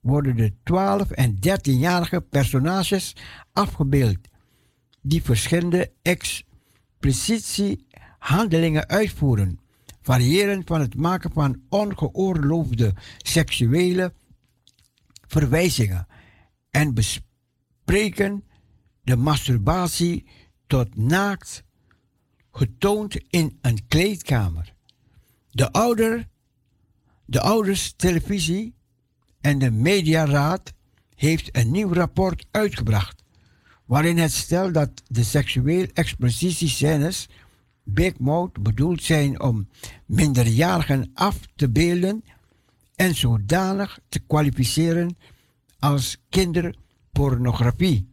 worden 0.00 0.36
de 0.36 0.52
12 0.62 1.10
en 1.10 1.36
13-jarige 1.36 2.20
personages 2.20 3.16
afgebeeld 3.52 4.18
die 5.02 5.22
verschillende 5.22 5.92
explicitie 6.02 7.86
handelingen 8.18 8.88
uitvoeren, 8.88 9.58
variërend 10.02 10.66
van 10.66 10.80
het 10.80 10.94
maken 10.96 11.32
van 11.32 11.62
ongeoorloofde 11.68 12.94
seksuele 13.18 14.12
verwijzingen 15.26 16.06
en 16.74 16.94
bespreken 16.94 18.44
de 19.02 19.16
masturbatie 19.16 20.24
tot 20.66 20.96
naakt 20.96 21.64
getoond 22.50 23.16
in 23.30 23.58
een 23.60 23.86
kleedkamer. 23.88 24.74
De 25.50 25.72
ouder, 25.72 26.28
de 27.24 27.40
ouders 27.40 27.92
televisie 27.96 28.74
en 29.40 29.58
de 29.58 29.70
mediaraad 29.70 30.72
heeft 31.14 31.56
een 31.56 31.70
nieuw 31.70 31.92
rapport 31.92 32.46
uitgebracht 32.50 33.22
waarin 33.84 34.18
het 34.18 34.32
stelt 34.32 34.74
dat 34.74 35.02
de 35.06 35.24
seksueel 35.24 35.86
expliciete 35.92 36.68
scènes 36.68 37.28
Big 37.82 38.18
Mouth 38.18 38.62
bedoeld 38.62 39.02
zijn 39.02 39.40
om 39.40 39.68
minderjarigen 40.06 41.10
af 41.14 41.40
te 41.56 41.70
beelden 41.70 42.24
en 42.94 43.14
zodanig 43.14 43.98
te 44.08 44.18
kwalificeren 44.18 45.16
als 45.84 46.16
kinderpornografie. 46.28 48.08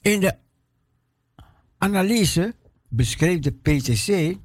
In 0.00 0.20
de 0.20 0.36
analyse 1.78 2.54
beschreef 2.88 3.38
de 3.38 3.52
PTC 3.52 4.38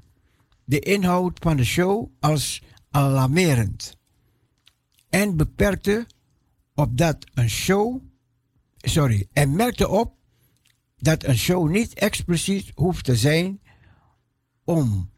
de 0.63 0.79
inhoud 0.79 1.39
van 1.41 1.57
de 1.57 1.63
show 1.63 2.11
als 2.19 2.61
alarmerend 2.91 3.97
en 5.09 5.37
beperkte 5.37 6.05
op 6.75 6.97
dat 6.97 7.17
een 7.33 7.49
show, 7.49 8.01
sorry, 8.77 9.27
en 9.33 9.55
merkte 9.55 9.87
op 9.87 10.13
dat 10.97 11.23
een 11.23 11.37
show 11.37 11.69
niet 11.69 11.93
expliciet 11.93 12.71
hoeft 12.75 13.05
te 13.05 13.15
zijn 13.15 13.61
om 14.63 15.09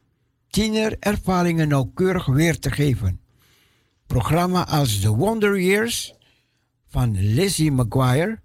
tienerervaringen 0.47 1.67
nauwkeurig 1.67 2.25
weer 2.25 2.59
te 2.59 2.71
geven. 2.71 3.19
Programma 4.05 4.67
als 4.67 4.99
The 4.99 5.15
Wonder 5.15 5.61
Years 5.61 6.21
van 6.93 7.17
Lizzie 7.19 7.71
McGuire 7.71 8.39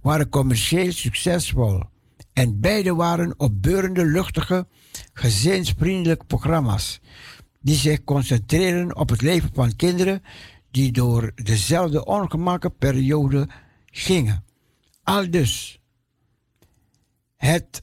waren 0.00 0.28
commercieel 0.28 0.92
succesvol 0.92 1.82
en 2.32 2.60
beide 2.60 2.94
waren 2.94 3.34
opbeurende, 3.36 4.04
luchtige, 4.04 4.66
gezinsvriendelijke 5.12 6.24
programma's 6.24 7.00
die 7.60 7.76
zich 7.76 8.04
concentreren 8.04 8.96
op 8.96 9.08
het 9.08 9.22
leven 9.22 9.50
van 9.52 9.76
kinderen 9.76 10.22
die 10.70 10.92
door 10.92 11.32
dezelfde 11.34 12.04
ongemakkelijke 12.04 12.78
periode 12.78 13.48
gingen. 13.86 14.44
Al 15.02 15.30
dus 15.30 15.80
het 17.36 17.82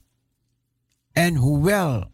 en 1.12 1.36
hoewel 1.36 2.12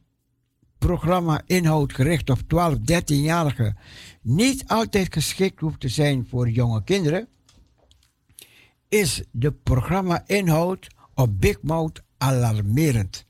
programma 0.78 1.42
inhoud 1.46 1.94
gericht 1.94 2.30
op 2.30 2.40
12, 2.48 2.76
13-jarigen 2.78 3.78
niet 4.22 4.68
altijd 4.68 5.14
geschikt 5.14 5.60
hoeft 5.60 5.80
te 5.80 5.90
zijn 5.90 6.28
voor 6.30 6.50
jonge 6.50 6.84
kinderen, 6.84 7.28
is 8.90 9.24
de 9.32 9.52
programma 9.52 10.24
inhoud 10.26 10.88
op 11.14 11.42
Big 11.42 11.62
Mouth 11.62 12.02
alarmerend. 12.18 13.26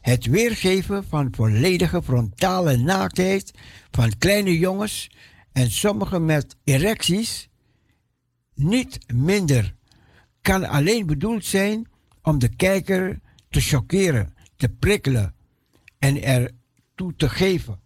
Het 0.00 0.26
weergeven 0.26 1.04
van 1.04 1.28
volledige 1.34 2.02
frontale 2.02 2.76
naaktheid 2.76 3.52
van 3.90 4.18
kleine 4.18 4.58
jongens 4.58 5.10
en 5.52 5.70
sommigen 5.70 6.24
met 6.24 6.56
erecties, 6.64 7.48
niet 8.54 8.98
minder, 9.12 9.74
kan 10.40 10.64
alleen 10.64 11.06
bedoeld 11.06 11.44
zijn 11.44 11.88
om 12.22 12.38
de 12.38 12.48
kijker 12.56 13.20
te 13.50 13.60
choqueren, 13.60 14.34
te 14.56 14.68
prikkelen 14.68 15.34
en 15.98 16.22
er 16.22 16.50
toe 16.94 17.14
te 17.16 17.28
geven. 17.28 17.80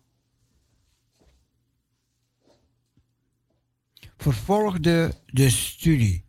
Vervolgde 4.16 5.14
de 5.26 5.50
studie. 5.50 6.21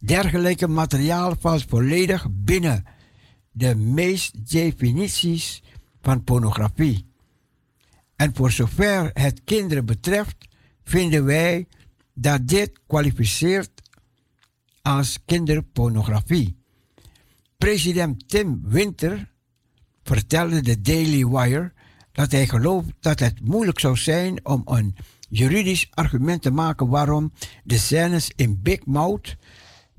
Dergelijke 0.00 0.68
materiaal 0.68 1.34
valt 1.38 1.64
volledig 1.68 2.26
binnen 2.30 2.84
de 3.52 3.74
meest 3.74 4.50
definities 4.52 5.62
van 6.02 6.24
pornografie. 6.24 7.06
En 8.16 8.34
voor 8.34 8.50
zover 8.50 9.10
het 9.12 9.40
kinderen 9.44 9.86
betreft, 9.86 10.36
vinden 10.84 11.24
wij 11.24 11.66
dat 12.14 12.48
dit 12.48 12.80
kwalificeert 12.86 13.70
als 14.82 15.18
kinderpornografie. 15.24 16.56
President 17.58 18.28
Tim 18.28 18.60
Winter 18.64 19.30
vertelde 20.02 20.60
de 20.60 20.80
Daily 20.80 21.26
Wire 21.26 21.72
dat 22.12 22.32
hij 22.32 22.46
gelooft 22.46 22.88
dat 23.00 23.18
het 23.18 23.44
moeilijk 23.44 23.80
zou 23.80 23.96
zijn 23.96 24.46
om 24.46 24.62
een 24.64 24.96
juridisch 25.28 25.88
argument 25.90 26.42
te 26.42 26.50
maken 26.50 26.88
waarom 26.88 27.32
de 27.64 27.78
scènes 27.78 28.32
in 28.36 28.62
Big 28.62 28.86
Mouth 28.86 29.36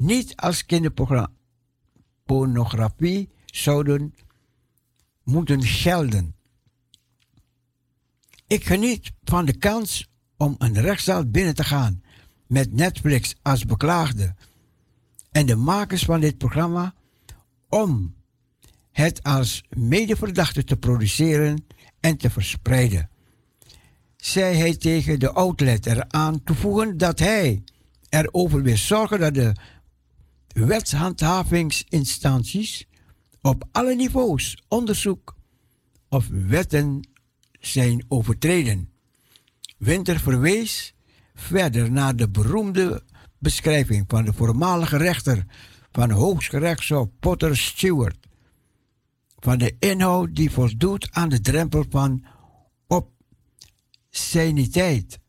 niet 0.02 0.36
als 0.36 0.66
kinderpornografie 0.66 3.30
zouden 3.46 4.16
moeten 5.24 5.64
gelden. 5.64 6.36
Ik 8.48 8.66
geniet 8.66 9.12
van 9.24 9.46
de 9.46 9.58
kans 9.58 10.10
om 10.38 10.56
een 10.58 10.82
rechtszaal 10.82 11.26
binnen 11.26 11.56
te 11.56 11.64
gaan 11.64 12.04
met 12.48 12.74
Netflix 12.74 13.36
als 13.42 13.66
beklaagde 13.66 14.36
en 15.32 15.46
de 15.46 15.56
makers 15.56 16.04
van 16.04 16.20
dit 16.20 16.38
programma 16.38 16.94
om 17.70 18.16
het 18.92 19.24
als 19.24 19.64
medeverdachte 19.70 20.64
te 20.64 20.78
produceren 20.78 21.66
en 22.00 22.18
te 22.18 22.30
verspreiden. 22.30 23.10
Zei 24.18 24.56
hij 24.56 24.76
tegen 24.76 25.20
de 25.20 25.32
outlet 25.32 25.86
eraan 25.86 26.44
toevoegen 26.44 26.98
dat 26.98 27.20
hij 27.20 27.64
erover 28.10 28.62
wil 28.62 28.78
zorgen 28.78 29.20
dat 29.20 29.34
de 29.34 29.54
wetshandhavingsinstanties 30.54 32.88
op 33.42 33.68
alle 33.72 33.96
niveaus 33.96 34.64
onderzoek 34.68 35.36
of 36.10 36.28
wetten 36.28 37.08
zijn 37.60 38.06
overtreden. 38.08 38.90
Winter 39.78 40.20
verwees 40.20 40.94
verder 41.34 41.92
naar 41.92 42.16
de 42.16 42.30
beroemde 42.30 43.04
beschrijving 43.38 44.06
van 44.08 44.26
de 44.26 44.34
voormalige 44.34 44.98
rechter 44.98 45.46
van 45.92 46.12
Hooggerechtshof 46.12 47.08
Potter 47.20 47.58
Stewart. 47.58 48.28
Van 49.40 49.58
de 49.58 49.76
inhoud 49.80 50.36
die 50.36 50.52
voldoet 50.52 51.12
aan 51.12 51.30
de 51.30 51.42
drempel 51.42 51.86
van 51.90 52.26
obsceniteit. 52.88 55.21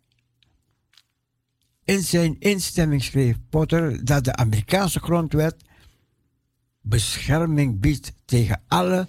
In 1.93 2.02
zijn 2.02 2.36
instemming 2.39 3.02
schreef 3.02 3.36
Potter 3.51 4.05
dat 4.05 4.24
de 4.24 4.36
Amerikaanse 4.36 4.98
grondwet 4.98 5.64
bescherming 6.81 7.81
biedt 7.81 8.12
tegen 8.24 8.62
alle 8.69 9.09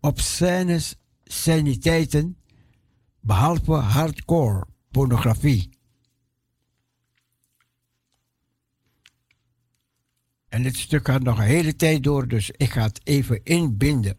obscene 0.00 0.80
saniteiten 1.24 2.36
behalve 3.20 3.72
hardcore 3.72 4.66
pornografie. 4.90 5.70
En 10.48 10.62
dit 10.62 10.76
stuk 10.76 11.06
gaat 11.06 11.22
nog 11.22 11.38
een 11.38 11.44
hele 11.44 11.76
tijd 11.76 12.02
door, 12.02 12.28
dus 12.28 12.50
ik 12.50 12.70
ga 12.70 12.82
het 12.82 13.00
even 13.06 13.44
inbinden. 13.44 14.18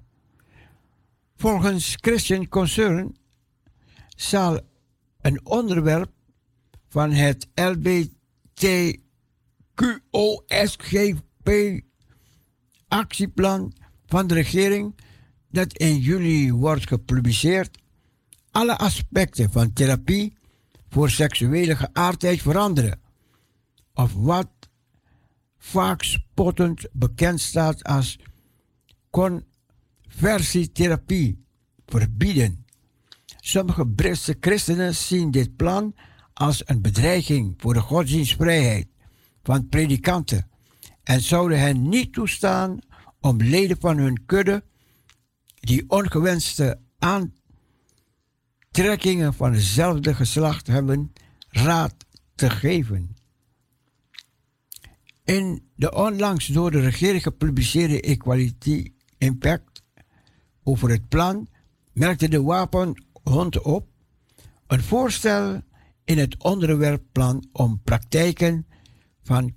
volgens 1.35 1.93
Christian 1.95 2.47
Concern 2.47 3.17
zal 4.15 4.59
een 5.21 5.45
onderwerp 5.45 6.11
van 6.87 7.11
het 7.11 7.47
LBTQOSGP 7.55 8.99
actieplan 12.87 13.73
van 14.05 14.27
de 14.27 14.33
regering 14.33 14.95
dat 15.55 15.77
in 15.77 15.97
juli 15.97 16.53
wordt 16.53 16.87
gepubliceerd 16.87 17.77
alle 18.51 18.77
aspecten 18.77 19.51
van 19.51 19.73
therapie 19.73 20.37
voor 20.89 21.09
seksuele 21.09 21.75
geaardheid 21.75 22.41
veranderen. 22.41 22.99
Of 23.93 24.13
wat 24.13 24.49
vaak 25.57 26.03
spottend 26.03 26.87
bekend 26.91 27.41
staat 27.41 27.83
als 27.83 28.19
conversietherapie 29.09 31.45
verbieden. 31.85 32.65
Sommige 33.39 33.87
Britse 33.87 34.37
christenen 34.39 34.95
zien 34.95 35.31
dit 35.31 35.55
plan 35.55 35.95
als 36.33 36.61
een 36.65 36.81
bedreiging 36.81 37.53
voor 37.57 37.73
de 37.73 37.79
godsdienstvrijheid 37.79 38.87
van 39.43 39.69
predikanten 39.69 40.49
en 41.03 41.21
zouden 41.21 41.59
hen 41.59 41.89
niet 41.89 42.13
toestaan 42.13 42.79
om 43.19 43.37
leden 43.37 43.77
van 43.79 43.97
hun 43.97 44.25
kudde 44.25 44.63
die 45.65 45.83
ongewenste 45.87 46.79
aantrekkingen 46.99 49.33
van 49.33 49.53
hetzelfde 49.53 50.13
geslacht 50.13 50.67
hebben 50.67 51.13
raad 51.49 51.95
te 52.35 52.49
geven. 52.49 53.15
In 55.23 55.69
de 55.75 55.95
onlangs 55.95 56.47
door 56.47 56.71
de 56.71 56.79
regering 56.79 57.23
gepubliceerde 57.23 58.01
Equality 58.01 58.93
Impact 59.17 59.83
over 60.63 60.89
het 60.89 61.07
plan 61.07 61.47
merkte 61.93 62.27
de 62.27 62.41
wapenhond 62.41 63.61
op 63.61 63.87
een 64.67 64.81
voorstel 64.81 65.61
in 66.03 66.17
het 66.17 66.43
onderwerpplan 66.43 67.47
om 67.51 67.81
praktijken 67.83 68.67
van 69.21 69.55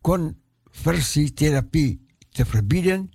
conversietherapie 0.00 2.06
te 2.30 2.46
verbieden, 2.46 3.10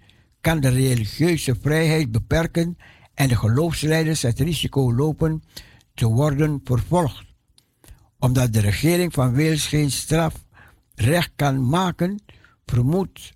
kan 0.47 0.59
de 0.59 0.69
religieuze 0.69 1.55
vrijheid 1.61 2.11
beperken 2.11 2.77
en 3.13 3.27
de 3.27 3.35
geloofsleiders 3.35 4.21
het 4.21 4.39
risico 4.39 4.93
lopen 4.93 5.43
te 5.93 6.05
worden 6.05 6.61
vervolgd. 6.63 7.25
Omdat 8.19 8.53
de 8.53 8.59
regering 8.59 9.13
van 9.13 9.35
Wales 9.35 9.67
geen 9.67 9.91
strafrecht 9.91 11.31
kan 11.35 11.69
maken, 11.69 12.21
vermoedt 12.65 13.31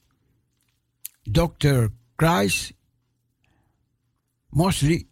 Dr. 1.21 1.85
Chris 2.15 2.71
Mosley 4.49 5.07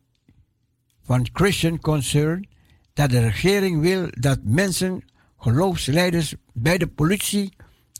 van 1.01 1.29
Christian 1.33 1.79
Concern 1.79 2.47
dat 2.93 3.09
de 3.09 3.19
regering 3.19 3.81
wil 3.81 4.07
dat 4.09 4.39
mensen, 4.43 5.03
geloofsleiders 5.37 6.35
bij 6.53 6.77
de 6.77 6.87
politie 6.87 7.53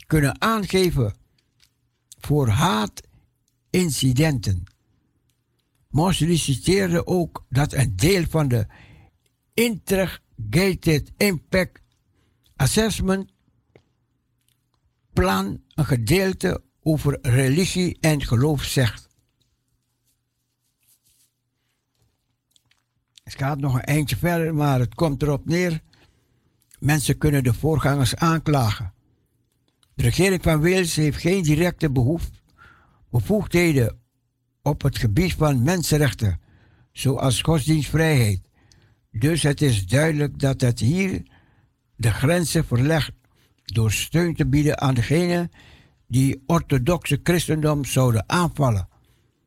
kunnen 0.07 0.41
aangeven 0.41 1.15
voor 2.19 2.47
haatincidenten. 3.71 4.63
Mosley 5.89 6.37
citeerde 6.37 7.07
ook 7.07 7.45
dat 7.49 7.73
een 7.73 7.95
deel 7.95 8.25
van 8.29 8.47
de 8.47 8.67
Integrated 9.53 11.11
Impact 11.17 11.81
Assessment 12.55 13.31
plan 15.13 15.61
een 15.75 15.85
gedeelte 15.85 16.63
over 16.81 17.19
religie 17.21 17.97
en 17.99 18.21
geloof 18.21 18.63
zegt. 18.63 19.07
Het 23.23 23.37
gaat 23.37 23.59
nog 23.59 23.73
een 23.73 23.83
eindje 23.83 24.17
verder, 24.17 24.55
maar 24.55 24.79
het 24.79 24.95
komt 24.95 25.21
erop 25.21 25.45
neer. 25.45 25.81
Mensen 26.79 27.17
kunnen 27.17 27.43
de 27.43 27.53
voorgangers 27.53 28.15
aanklagen. 28.15 28.93
De 29.93 30.03
regering 30.03 30.43
van 30.43 30.61
Wales 30.61 30.95
heeft 30.95 31.17
geen 31.17 31.43
directe 31.43 31.91
behoef, 31.91 32.29
bevoegdheden 33.11 33.99
op 34.61 34.81
het 34.81 34.97
gebied 34.97 35.33
van 35.33 35.63
mensenrechten, 35.63 36.39
zoals 36.91 37.41
godsdienstvrijheid. 37.41 38.41
Dus 39.11 39.43
het 39.43 39.61
is 39.61 39.85
duidelijk 39.85 40.39
dat 40.39 40.61
het 40.61 40.79
hier 40.79 41.23
de 41.95 42.11
grenzen 42.11 42.65
verlegt 42.65 43.11
door 43.65 43.91
steun 43.91 44.35
te 44.35 44.47
bieden 44.47 44.81
aan 44.81 44.93
degenen 44.93 45.51
die 46.07 46.43
orthodoxe 46.45 47.19
christendom 47.23 47.85
zouden 47.85 48.29
aanvallen, 48.29 48.87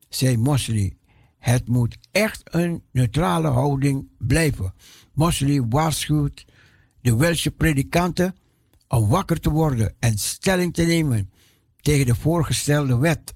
zei 0.08 0.36
Mosley 0.36 0.96
het 1.42 1.68
moet 1.68 1.98
echt 2.10 2.42
een 2.44 2.82
neutrale 2.92 3.48
houding 3.48 4.08
blijven. 4.18 4.74
Mosley 5.12 5.62
waarschuwt 5.68 6.44
de 7.00 7.16
Welse 7.16 7.50
predikanten 7.50 8.36
om 8.88 9.08
wakker 9.08 9.40
te 9.40 9.50
worden 9.50 9.94
en 9.98 10.18
stelling 10.18 10.74
te 10.74 10.82
nemen 10.82 11.30
tegen 11.80 12.06
de 12.06 12.14
voorgestelde 12.14 12.98
wet. 12.98 13.32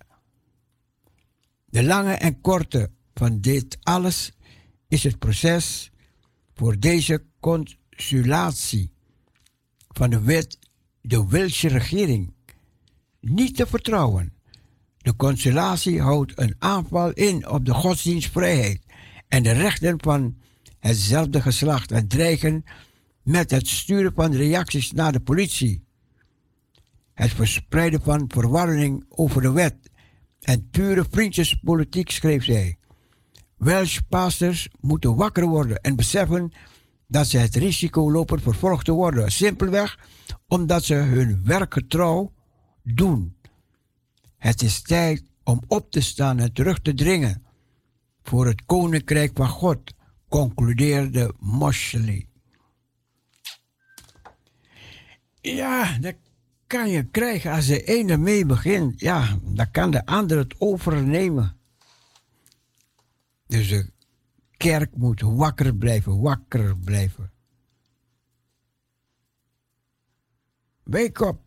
De 1.77 1.85
lange 1.85 2.12
en 2.12 2.40
korte 2.40 2.90
van 3.15 3.40
dit 3.40 3.78
alles 3.82 4.32
is 4.89 5.03
het 5.03 5.19
proces 5.19 5.90
voor 6.55 6.78
deze 6.78 7.24
consulatie 7.40 8.93
van 9.89 10.11
de 10.11 10.20
wet 10.20 10.59
de 11.01 11.27
Welse 11.27 11.69
regering 11.69 12.32
niet 13.20 13.57
te 13.57 13.66
vertrouwen. 13.66 14.32
De 14.97 15.16
consulatie 15.16 16.01
houdt 16.01 16.32
een 16.39 16.55
aanval 16.59 17.12
in 17.12 17.48
op 17.48 17.65
de 17.65 17.74
godsdienstvrijheid 17.74 18.81
en 19.28 19.43
de 19.43 19.53
rechten 19.53 19.97
van 20.01 20.36
hetzelfde 20.78 21.43
geslacht 21.43 21.93
en 21.93 22.09
dreigen 22.09 22.65
met 23.23 23.51
het 23.51 23.69
sturen 23.69 24.12
van 24.15 24.35
reacties 24.35 24.93
naar 24.93 25.12
de 25.12 25.20
politie. 25.20 25.85
Het 27.15 27.31
verspreiden 27.31 28.03
van 28.03 28.24
verwarring 28.28 29.05
over 29.09 29.43
de 29.43 29.51
wet 29.51 29.94
en 30.47 30.68
pure 30.70 31.05
vriendjespolitiek, 31.10 32.10
schreef 32.10 32.44
zij. 32.44 32.78
Welsh 33.56 33.98
pastors 34.09 34.68
moeten 34.81 35.16
wakker 35.16 35.47
worden 35.47 35.81
en 35.81 35.97
beseffen 35.97 36.52
dat 37.06 37.27
ze 37.27 37.39
het 37.39 37.56
risico 37.56 38.10
lopen 38.10 38.40
vervolgd 38.40 38.85
te 38.85 38.93
worden. 38.93 39.32
Simpelweg 39.32 39.98
omdat 40.48 40.85
ze 40.85 40.94
hun 40.94 41.44
werk 41.44 41.73
getrouw 41.73 42.32
doen. 42.82 43.36
Het 44.36 44.62
is 44.62 44.82
tijd 44.82 45.23
om 45.44 45.60
op 45.66 45.90
te 45.90 46.01
staan 46.01 46.39
en 46.39 46.52
terug 46.52 46.81
te 46.81 46.94
dringen 46.94 47.43
voor 48.23 48.47
het 48.47 48.64
koninkrijk 48.64 49.31
van 49.35 49.48
God, 49.48 49.94
concludeerde 50.28 51.35
Mosley. 51.39 52.28
Ja, 55.40 55.98
dat 55.98 56.14
kan 56.67 56.89
je 56.91 57.05
krijgen 57.05 57.53
als 57.53 57.67
de 57.67 57.85
ene 57.85 58.17
mee 58.17 58.47
begint. 58.47 59.01
Ja, 59.01 59.39
dan 59.43 59.71
kan 59.71 59.91
de 59.91 60.07
ander 60.07 60.39
het 60.39 60.55
overnemen. 60.59 61.57
Dus 63.47 63.69
de 63.69 63.91
kerk 64.57 64.97
moet 64.97 65.21
wakker 65.21 65.75
blijven, 65.75 66.21
wakker 66.21 66.77
blijven. 66.77 67.31
Wake 70.83 71.27
up. 71.27 71.45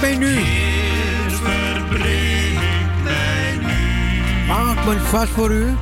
Verbreek 0.00 0.18
mij 0.18 0.28
nu. 0.28 0.40
Maak 4.46 4.84
mijn 4.84 5.00
vat 5.00 5.28
voor 5.28 5.50
u. 5.50 5.76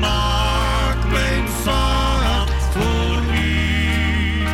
Maak 0.00 0.96
mijn 1.10 1.48
vat 1.48 2.50
voor 2.70 3.22
u. 3.34 4.44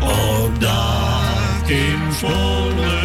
Opdat 0.00 1.68
in 1.68 2.12
volle 2.12 3.01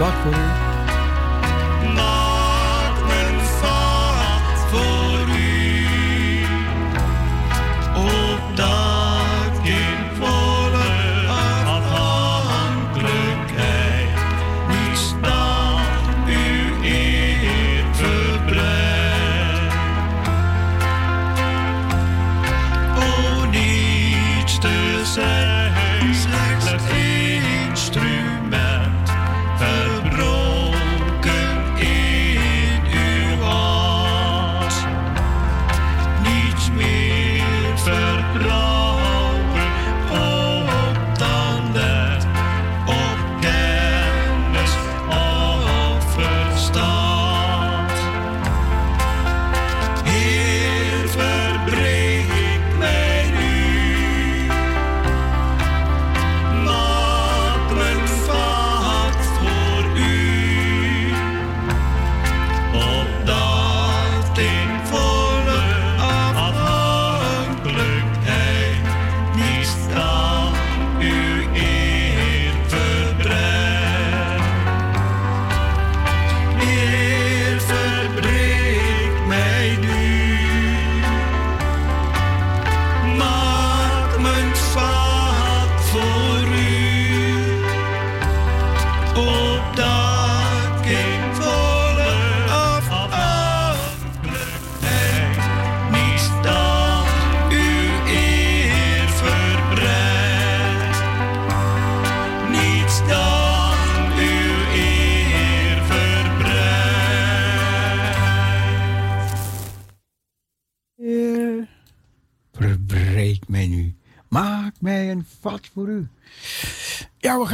Maak 0.00 0.65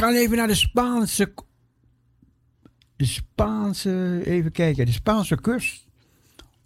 gaan 0.03 0.13
even 0.13 0.37
naar 0.37 0.47
de 0.47 0.55
Spaanse. 0.55 1.33
De 2.95 3.05
Spaanse. 3.05 4.21
Even 4.25 4.51
kijken. 4.51 4.85
De 4.85 4.91
Spaanse 4.91 5.35
kust. 5.35 5.85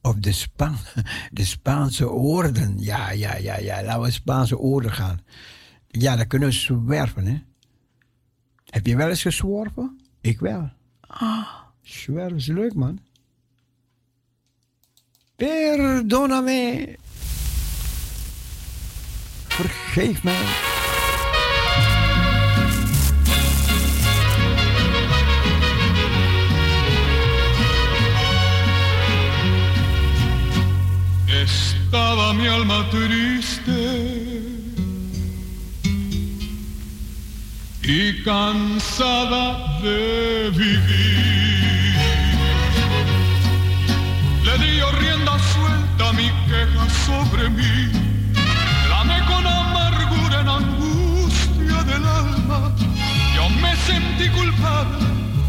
Of 0.02 0.16
de, 0.16 0.32
Spa, 0.32 0.74
de 1.32 1.46
Spaanse 1.46 2.10
oorden. 2.10 2.80
Ja, 2.80 3.12
ja, 3.12 3.36
ja, 3.36 3.58
ja. 3.58 3.84
Laten 3.84 4.02
we 4.02 4.12
Spaanse 4.12 4.58
oorden 4.58 4.92
gaan. 4.92 5.20
Ja, 5.88 6.16
daar 6.16 6.28
kunnen 6.28 6.48
we 6.50 6.54
zwerven, 6.54 7.26
hè. 7.26 7.42
Heb 8.66 8.86
je 8.86 8.96
wel 8.96 9.10
eens 9.10 9.22
gezworven? 9.22 10.00
Ik 10.22 10.40
wel. 10.40 10.70
Ah, 11.00 11.48
zwerven 11.82 12.38
is 12.38 12.48
leuk, 12.48 12.74
man. 12.74 13.00
Perdóname. 15.36 16.96
Vergeef 19.48 20.24
mij. 20.24 20.77
Toda 31.92 32.34
mi 32.34 32.48
alma 32.48 32.86
triste 32.90 34.38
y 37.84 38.24
cansada 38.24 39.80
de 39.82 40.50
vivir. 40.52 41.96
Le 44.44 44.58
di 44.58 44.82
rienda 45.00 45.38
suelta 45.54 46.10
a 46.10 46.14
mi 46.14 46.30
queja 46.48 46.86
sobre 47.06 47.50
mí, 47.50 47.92
clamé 48.86 49.20
con 49.26 49.46
amargura 49.48 50.42
en 50.42 50.50
angustia 50.50 51.84
del 51.84 52.06
alma. 52.06 52.76
Yo 53.36 53.50
me 53.62 53.74
sentí 53.88 54.28
culpable, 54.30 55.08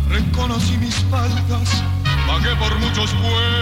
reconocí 0.08 0.76
mis 0.76 0.94
faltas, 1.10 1.82
vagué 2.28 2.54
por 2.56 2.78
muchos 2.78 3.10
pueblos, 3.14 3.57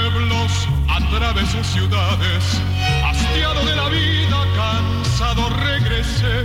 atravesé 1.16 1.64
ciudades, 1.64 2.60
hastiado 3.02 3.64
de 3.64 3.74
la 3.74 3.88
vida, 3.88 4.38
cansado 4.54 5.48
regresé. 5.48 6.44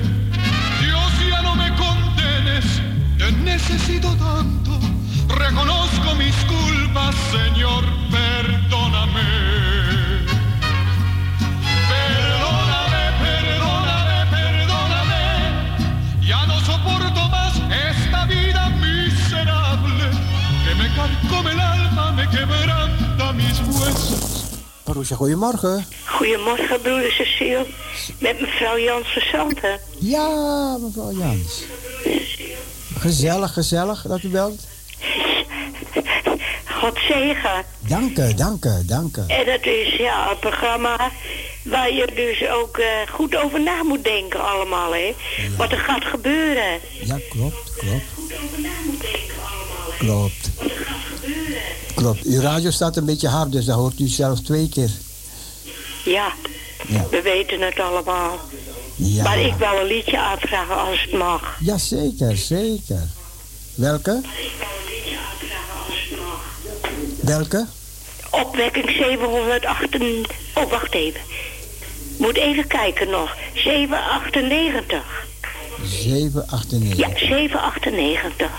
Dios 0.81 1.11
ya 1.29 1.41
no 1.41 1.55
me 1.55 1.69
condenes, 1.75 2.81
te 3.17 3.31
necesito 3.33 4.15
tanto. 4.15 4.79
Reconozco 5.27 6.15
mis 6.15 6.35
culpas, 6.45 7.13
Señor. 7.31 7.83
Perdóname, 8.11 9.60
Paroesje, 24.91 25.15
goedemorgen. 25.15 25.85
Goedemorgen, 26.05 26.81
broeder 26.81 27.11
Cecile. 27.11 27.65
Met 28.19 28.41
mevrouw 28.41 28.77
Jans 28.77 29.13
van 29.13 29.21
Santen. 29.21 29.79
Ja, 29.99 30.77
mevrouw 30.77 31.11
Jans. 31.11 31.63
Gezellig, 32.99 33.53
gezellig 33.53 34.01
dat 34.07 34.23
u 34.23 34.29
belt. 34.29 34.61
God 36.65 36.97
zegen. 37.07 37.65
Dank 37.79 38.17
u, 38.17 38.33
dank 38.33 38.65
u, 38.65 38.85
dank 38.85 39.17
u. 39.17 39.21
En 39.27 39.45
dat 39.45 39.65
is 39.65 39.95
ja, 39.95 40.29
een 40.29 40.39
programma 40.39 41.11
waar 41.63 41.93
je 41.93 42.11
dus 42.15 42.49
ook 42.49 42.77
eh, 42.77 43.13
goed 43.13 43.35
over 43.35 43.61
na 43.61 43.83
moet 43.83 44.03
denken 44.03 44.43
allemaal, 44.43 44.93
hè. 44.93 45.15
Wat 45.57 45.71
er 45.71 45.77
gaat 45.77 46.05
gebeuren. 46.05 46.79
Ja, 47.03 47.19
klopt, 47.29 47.73
klopt. 47.77 48.03
Klopt. 49.97 50.49
Klopt. 52.01 52.23
Uw 52.25 52.41
radio 52.41 52.71
staat 52.71 52.97
een 52.97 53.05
beetje 53.05 53.27
hard, 53.27 53.51
dus 53.51 53.65
dat 53.65 53.75
hoort 53.75 53.99
u 53.99 54.07
zelf 54.07 54.39
twee 54.39 54.69
keer. 54.69 54.89
Ja, 56.05 56.31
Ja. 56.87 57.05
we 57.11 57.21
weten 57.21 57.61
het 57.61 57.79
allemaal. 57.79 58.39
Ja. 58.95 59.23
Maar 59.23 59.39
ik 59.39 59.53
wil 59.57 59.79
een 59.79 59.85
liedje 59.87 60.19
aanvragen 60.19 60.77
als 60.77 61.01
het 61.01 61.11
mag. 61.19 61.57
Ja, 61.59 61.77
zeker, 61.77 62.37
zeker. 62.37 63.07
Welke? 63.75 64.21
Welke? 67.19 67.65
Opwekking 68.29 68.89
708. 68.89 69.95
Oh, 70.55 70.69
wacht 70.71 70.93
even. 70.93 71.21
Moet 72.17 72.37
even 72.37 72.67
kijken 72.67 73.09
nog. 73.09 73.35
798. 73.53 75.03
798. 75.83 76.97
Ja, 76.97 77.09
798. 77.17 78.49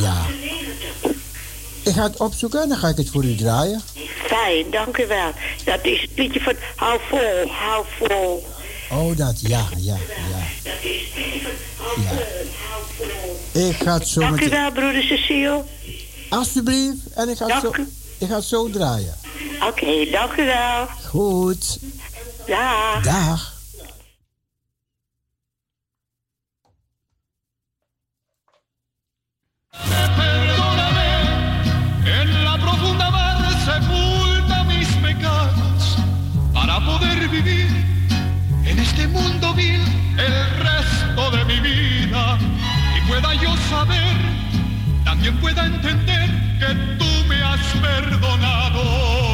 Ja. 0.00 0.26
Ik 1.84 1.92
ga 1.92 2.02
het 2.02 2.20
opzoeken 2.20 2.62
en 2.62 2.68
dan 2.68 2.78
ga 2.78 2.88
ik 2.88 2.96
het 2.96 3.10
voor 3.10 3.24
u 3.24 3.34
draaien. 3.34 3.82
Fijn, 4.26 4.70
dank 4.70 4.98
u 4.98 5.06
wel. 5.06 5.32
Dat 5.64 5.78
is 5.82 6.00
het 6.00 6.10
liedje 6.14 6.40
van 6.40 6.54
Hou 6.76 7.00
vol, 7.08 7.50
hou 7.50 7.84
vol. 7.98 8.46
Oh, 8.90 9.16
dat, 9.16 9.40
ja, 9.40 9.64
ja, 9.76 9.96
ja. 9.96 10.36
ja. 11.96 13.68
Ik 13.68 13.76
ga 13.76 13.94
het 13.94 14.08
zo 14.08 14.20
Dank 14.20 14.40
u 14.40 14.48
wel, 14.48 14.72
broeder 14.72 15.02
Cecile. 15.02 15.64
Alsjeblieft. 16.28 17.12
En 17.14 17.28
ik 17.28 17.36
ga 17.36 17.46
het 17.46 17.60
zo, 17.60 17.72
ik 18.18 18.28
ga 18.28 18.34
het 18.34 18.44
zo 18.44 18.70
draaien. 18.70 19.14
Oké, 19.68 20.10
dank 20.10 20.36
u 20.36 20.44
wel. 20.44 20.86
Goed. 21.08 21.78
Dag. 22.46 23.02
Dag. 23.02 23.52
En 32.06 32.44
la 32.44 32.58
profunda 32.58 33.10
mar 33.10 33.38
sepulta 33.64 34.64
mis 34.64 34.88
pecados 34.96 35.96
para 36.52 36.78
poder 36.80 37.28
vivir 37.28 37.68
en 38.64 38.78
este 38.78 39.08
mundo 39.08 39.54
vil 39.54 39.80
el 40.18 40.34
resto 40.58 41.30
de 41.30 41.44
mi 41.46 41.60
vida 41.60 42.38
y 42.96 43.08
pueda 43.08 43.34
yo 43.34 43.56
saber, 43.70 44.16
también 45.04 45.36
pueda 45.38 45.66
entender 45.66 46.28
que 46.58 46.74
tú 46.98 47.28
me 47.28 47.42
has 47.42 47.60
perdonado. 47.82 49.33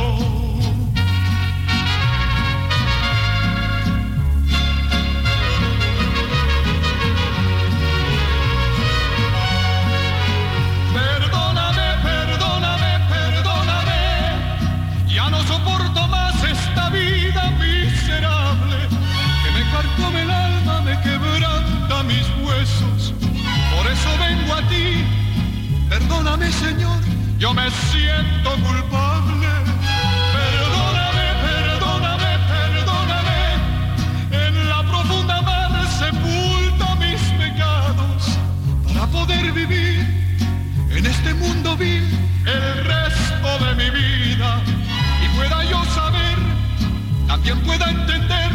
Quebranta 21.03 22.03
mis 22.05 22.27
huesos. 22.43 23.15
Por 23.75 23.87
eso 23.87 24.11
vengo 24.19 24.55
a 24.55 24.63
ti. 24.69 25.05
Perdóname, 25.89 26.51
Señor, 26.53 27.01
yo 27.39 27.53
me 27.55 27.71
siento 27.71 28.51
culpable. 28.67 29.49
Perdóname, 30.39 31.27
perdóname, 31.49 32.31
perdóname. 32.55 33.41
En 34.31 34.69
la 34.69 34.83
profunda 34.83 35.43
mar 35.43 35.73
sepulta 35.99 36.95
mis 36.97 37.21
pecados 37.43 38.39
para 38.87 39.07
poder 39.07 39.53
vivir 39.53 40.21
en 40.91 41.07
este 41.07 41.35
mundo 41.35 41.77
vil 41.77 42.05
el 42.47 42.85
resto 42.85 43.65
de 43.65 43.75
mi 43.75 43.91
vida 43.91 44.61
y 45.25 45.37
pueda 45.37 45.65
yo 45.65 45.85
saber, 45.95 46.39
también 47.27 47.59
pueda 47.63 47.91
entender 47.91 48.50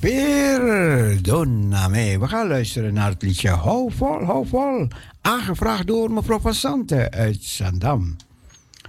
Perdoname. 0.00 1.88
We 2.18 2.28
gaan 2.28 2.48
luisteren 2.48 2.94
naar 2.94 3.08
het 3.08 3.22
liedje 3.22 3.48
Hou 3.48 3.92
vol, 3.92 4.24
hou 4.24 4.46
vol. 4.46 4.88
Aangevraagd 5.20 5.86
door 5.86 6.12
mevrouw 6.12 6.40
van 6.40 6.54
Santen 6.54 7.10
uit 7.10 7.42
Zandam. 7.42 8.16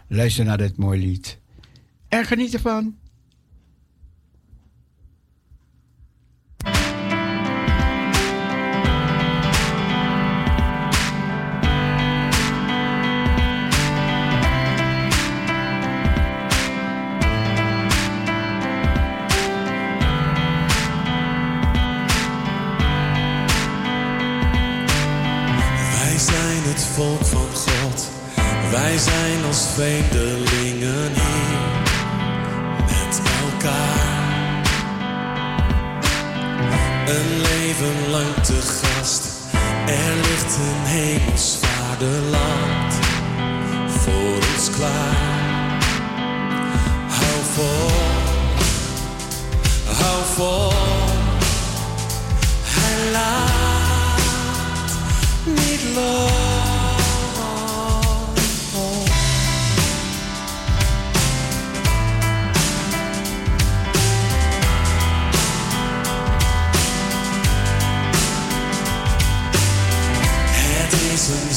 Luister 0.08 0.46
naar 0.46 0.58
dit 0.58 0.78
mooie 0.78 1.00
lied. 1.00 1.38
En 2.08 2.26
geniet 2.26 2.54
ervan. 2.54 2.96
Volk 26.94 27.26
van 27.26 27.48
God. 27.54 28.10
Wij 28.72 28.98
zijn 28.98 29.46
als 29.48 29.66
vreemdelingen 29.74 31.12
hier 31.14 31.82
met 32.86 33.22
elkaar. 33.42 34.62
Een 37.08 37.42
leven 37.42 38.10
lang 38.10 38.34
te 38.44 38.62
gast. 38.62 39.30
Er 39.86 40.16
ligt 40.16 40.56
een 40.56 40.86
hemels 40.86 41.58
vaderland 41.62 42.94
voor 43.88 44.36
ons 44.36 44.70
klaar. 44.70 45.80
Hou 47.08 47.40
vol, 47.54 47.92
hou 49.86 50.24
vol. 50.36 50.72
Hij 52.64 53.12
laat 53.12 54.22
niet 55.46 55.96
los. 55.96 56.31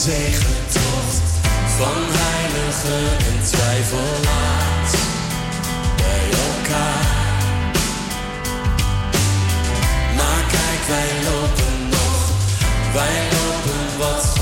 zegentocht 0.05 1.23
van 1.77 2.03
heiligen 2.09 3.19
en 3.27 3.45
twijfelaars 3.45 4.93
bij 5.97 6.27
elkaar. 6.47 7.33
Maar 10.17 10.45
kijk, 10.51 10.83
wij 10.89 11.11
lopen 11.25 11.89
nog, 11.91 12.31
wij 12.93 13.17
lopen 13.33 13.99
wat 13.99 14.34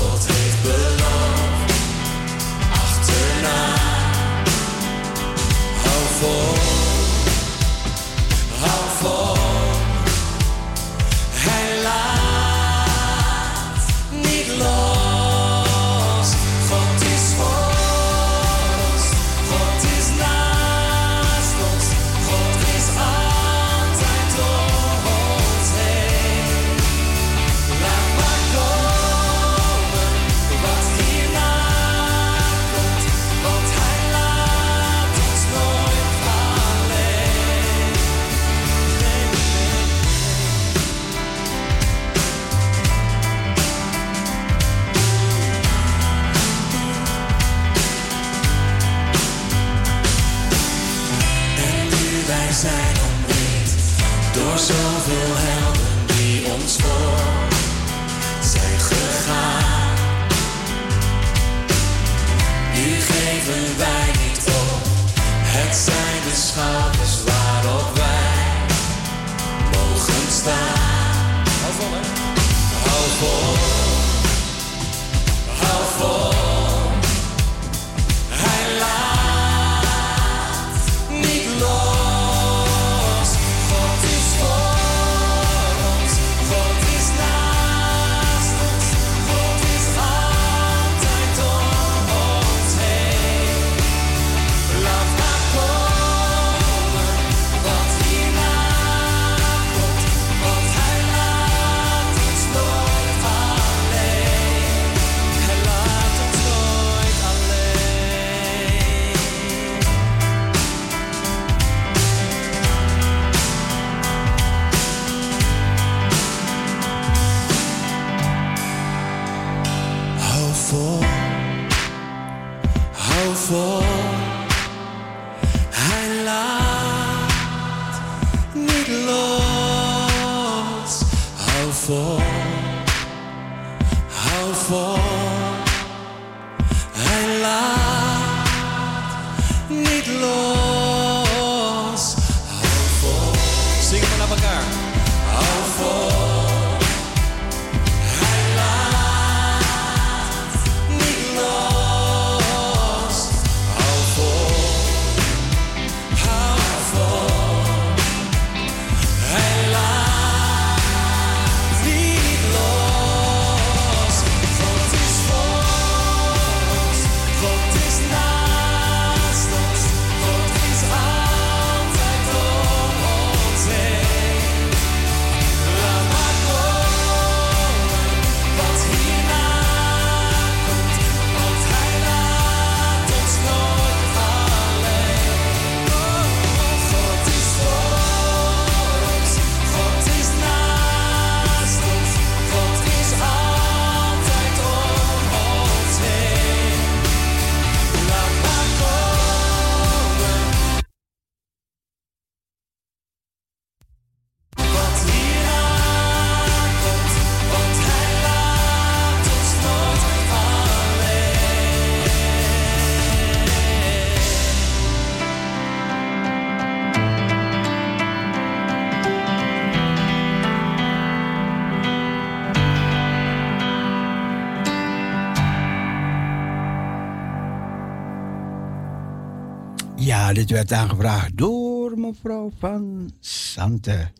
Nou, 230.33 230.45
dit 230.45 230.55
werd 230.55 230.71
aangevraagd 230.71 231.37
door 231.37 231.99
mevrouw 231.99 232.51
van 232.57 233.11
Sante. 233.19 234.11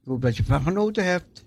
Ik 0.00 0.04
hoop 0.08 0.22
dat 0.22 0.36
je 0.36 0.44
van 0.44 0.62
genoten 0.62 1.04
hebt. 1.04 1.44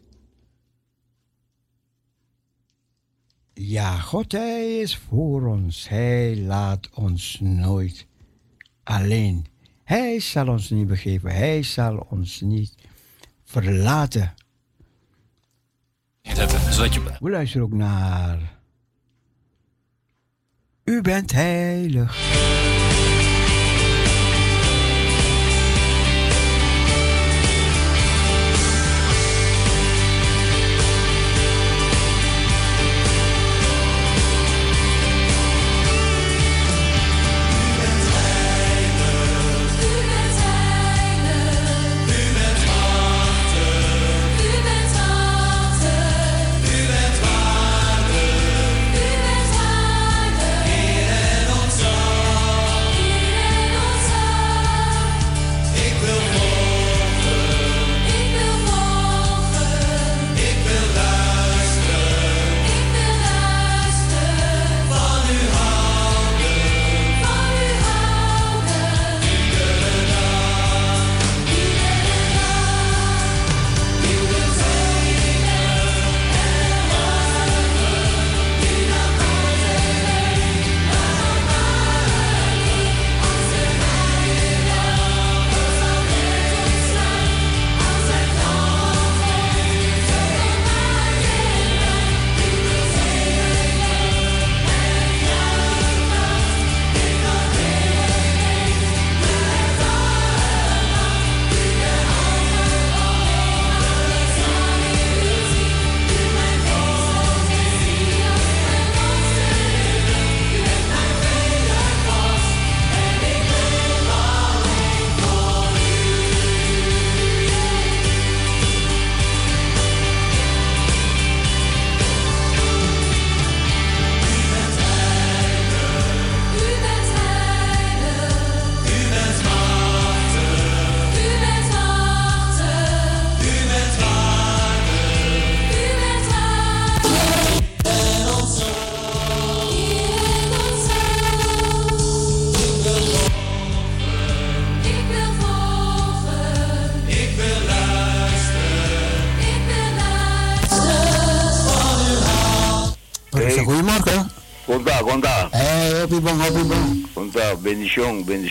Ja, 3.53 3.98
God, 3.98 4.32
Hij 4.32 4.78
is 4.78 4.98
voor 4.98 5.48
ons. 5.48 5.90
Hij 5.90 6.38
laat 6.38 6.90
ons 6.94 7.40
nooit 7.40 8.07
alleen. 8.84 9.45
Hij 9.84 10.20
zal 10.20 10.48
ons 10.48 10.70
niet 10.70 10.88
begeven. 10.88 11.32
Hij 11.32 11.64
zal 11.64 12.06
ons 12.10 12.41
niet 12.41 12.76
verlaten. 13.44 14.34
We 17.20 17.30
luisteren 17.30 17.66
ook 17.66 17.74
naar. 17.74 18.60
U 20.84 21.02
bent 21.02 21.32
heilig. 21.32 22.75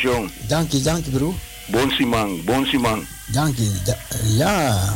Bendición. 0.04 0.30
Dank 0.48 0.70
je, 0.72 0.80
dank 0.82 1.04
je 1.04 1.10
broer. 1.10 1.34
Bonsiman, 1.66 2.44
bonsiman. 2.44 3.06
Dank 3.26 3.56
je. 3.56 3.72
Da- 3.84 3.96
ja. 4.22 4.94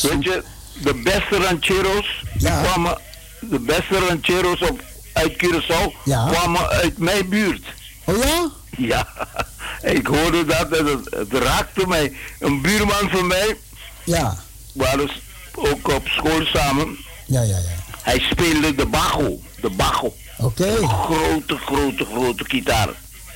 Weet 0.00 0.24
je, 0.24 0.42
de 0.82 0.94
beste 0.94 1.36
rancheros 1.36 2.22
die 2.38 2.48
kwamen, 2.62 2.98
de 3.40 3.58
beste 3.60 3.98
rancheros 4.08 4.60
op, 4.60 4.82
uit 5.12 5.32
Curaçao 5.32 5.92
kwamen 6.04 6.68
uit 6.68 6.98
mijn 6.98 7.28
buurt. 7.28 7.66
Oh 8.04 8.16
ja? 8.24 8.50
Ja, 8.76 9.06
ik 9.82 10.06
hoorde 10.06 10.44
dat 10.44 10.76
en 10.76 10.86
het, 10.86 11.14
het 11.14 11.32
raakte 11.42 11.86
mij. 11.86 12.12
Een 12.38 12.60
buurman 12.62 13.10
van 13.10 13.26
mij, 13.26 13.56
Ja. 14.04 14.36
we 14.72 14.84
hadden 14.84 15.10
ook 15.54 15.88
op 15.88 16.08
school 16.08 16.44
samen. 16.44 16.98
Ja, 17.26 17.40
ja, 17.42 17.56
ja. 17.58 17.76
Hij 18.02 18.18
speelde 18.30 18.74
de 18.74 18.86
bajo, 18.86 19.40
de 19.60 19.70
bajo. 19.70 20.14
Oké. 20.38 20.76
Grote, 20.86 21.56
grote, 21.56 22.04
grote 22.04 22.44
gitaar. 22.46 22.88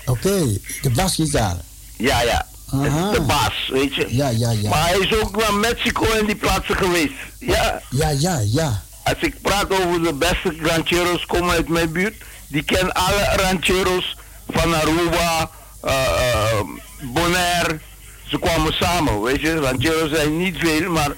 Oké, 0.06 0.58
de 0.82 0.90
basgitaar. 0.90 1.56
Ja, 1.96 2.22
ja. 2.22 2.46
Aha. 2.72 3.10
De 3.10 3.20
baas, 3.20 3.68
weet 3.72 3.94
je. 3.94 4.06
Ja, 4.08 4.28
ja, 4.28 4.50
ja. 4.50 4.68
Maar 4.70 4.88
hij 4.88 4.98
is 4.98 5.14
ook 5.16 5.36
naar 5.36 5.54
Mexico 5.54 6.04
en 6.04 6.26
die 6.26 6.36
plaatsen 6.36 6.76
geweest. 6.76 7.12
Ja. 7.38 7.82
Ja, 7.90 8.08
ja, 8.08 8.40
ja. 8.44 8.82
Als 9.04 9.16
ik 9.20 9.40
praat 9.42 9.70
over 9.72 10.02
de 10.02 10.12
beste 10.12 10.54
rancheros 10.62 11.26
komen 11.26 11.54
uit 11.54 11.68
mijn 11.68 11.92
buurt, 11.92 12.14
die 12.48 12.62
kennen 12.62 12.92
alle 12.92 13.24
rancheros 13.36 14.16
van 14.50 14.74
Aruba, 14.74 15.50
eh, 15.82 15.92
eh, 15.92 16.60
Bonaire. 17.02 17.80
Ze 18.26 18.38
kwamen 18.38 18.72
samen, 18.72 19.22
weet 19.22 19.40
je. 19.40 19.60
Rancheros 19.60 20.10
zijn 20.10 20.36
niet 20.36 20.56
veel, 20.58 20.90
maar 20.90 21.10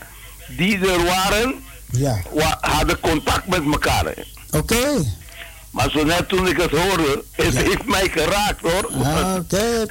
die 0.49 0.79
er 0.89 1.05
waren, 1.05 1.55
Ja. 1.91 2.23
hadden 2.61 3.01
contact 3.01 3.47
met 3.49 3.63
elkaar. 3.73 4.15
Oké. 4.51 5.05
Maar 5.75 5.91
zo 5.91 6.05
net 6.05 6.29
toen 6.29 6.49
ik 6.49 6.57
het 6.61 6.71
hoorde, 6.71 7.23
het 7.31 7.57
heeft 7.57 7.85
mij 7.85 8.09
geraakt 8.09 8.61
hoor. 8.61 8.91
Ah, 9.05 9.35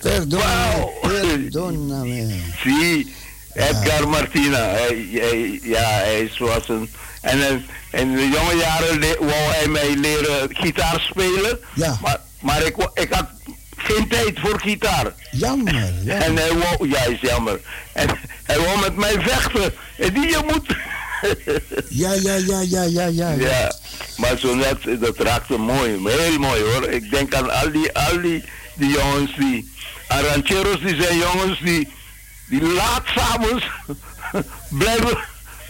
perdona. 0.01 0.85
Perdona 1.01 2.03
me. 2.03 2.39
Zie, 2.63 3.13
Edgar 3.53 4.07
Martina. 4.09 4.57
Hij, 4.57 5.07
hij- 5.11 5.59
ja, 5.63 5.81
hij 5.83 6.21
is 6.21 6.35
zoals 6.35 6.69
een. 6.69 6.89
En 7.21 7.39
in, 7.39 7.65
in 7.91 8.15
de 8.15 8.21
jonge 8.29 8.55
jaren 8.55 8.99
wou 9.19 9.31
hij 9.31 9.67
mij 9.67 9.95
leren 9.95 10.55
gitaar 10.55 10.99
spelen. 11.09 11.59
Ja. 11.75 11.97
Maar, 12.01 12.19
maar 12.39 12.61
ik, 12.65 12.75
ik 12.93 13.13
had 13.13 13.25
geen 13.77 14.07
tijd 14.07 14.39
voor 14.39 14.59
gitaar. 14.59 15.13
Jammer, 15.31 15.73
jammer. 16.03 16.15
En 16.25 16.35
hij 16.37 16.53
wou, 16.53 16.89
ja, 16.89 17.03
is 17.03 17.19
jammer. 17.21 17.59
En 17.93 18.07
hij 18.43 18.59
wou 18.59 18.79
met 18.79 18.95
mij 18.95 19.15
vechten. 19.21 19.73
En 19.97 20.13
die 20.13 20.29
je 20.29 20.39
moet. 20.51 20.75
Ja, 22.03 22.13
ja, 22.13 22.35
ja, 22.35 22.61
ja, 22.61 22.83
ja, 22.83 23.05
ja. 23.05 23.31
Ja, 23.31 23.75
maar 24.17 24.37
zo 24.37 24.55
net, 24.55 24.77
dat 25.01 25.17
raakte 25.17 25.57
mooi, 25.57 25.99
heel 26.07 26.39
mooi 26.39 26.61
hoor. 26.61 26.89
Ik 26.89 27.11
denk 27.11 27.33
aan 27.33 27.51
al 27.51 27.71
die, 27.71 27.93
al 27.93 28.21
die, 28.21 28.43
die 28.75 28.89
jongens 28.89 29.35
die, 29.37 29.71
aan 30.07 30.23
rancheros 30.23 30.79
die 30.79 31.01
zijn 31.01 31.17
jongens 31.17 31.59
die, 31.59 31.87
die 32.49 32.61
laat 32.61 33.03
s'avonds 33.15 33.65
blijven 34.79 35.17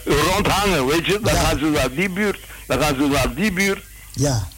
rondhangen, 0.04 0.86
weet 0.86 1.06
je. 1.06 1.18
Dan 1.22 1.34
gaan 1.34 1.58
ze 1.58 1.64
naar 1.64 1.94
die 1.94 2.10
buurt, 2.10 2.38
dan 2.66 2.82
gaan 2.82 2.94
ze 2.94 3.06
naar 3.06 3.34
die 3.34 3.52
buurt. 3.52 3.84
Ja. 4.12 4.48